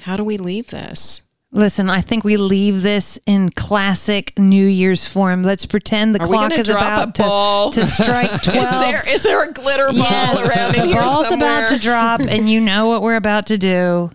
[0.00, 1.22] how do we leave this?
[1.52, 5.42] Listen, I think we leave this in classic New Year's form.
[5.42, 8.46] Let's pretend the Are clock is about to, to strike 12.
[8.46, 11.66] Is there is there a glitter ball yes, around in the here ball's somewhere?
[11.66, 14.10] about to drop, and you know what we're about to do.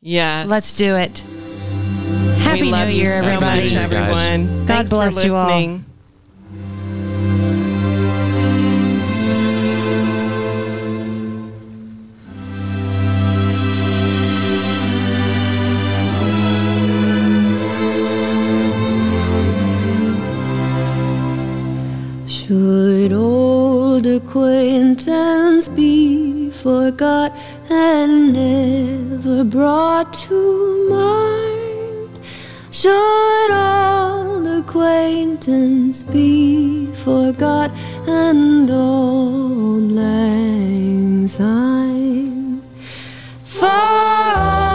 [0.00, 0.48] Yes.
[0.48, 1.20] Let's do it.
[2.38, 3.60] Happy we love New you Year, so everybody.
[3.62, 4.18] much, Happy New Year, guys.
[4.34, 4.66] everyone.
[4.66, 5.80] God Thanks bless for you all.
[22.46, 27.32] Should old acquaintance be forgot
[27.70, 32.20] and never brought to mind?
[32.70, 37.70] Should old acquaintance be forgot
[38.06, 42.62] and old lang syne?
[43.38, 44.73] For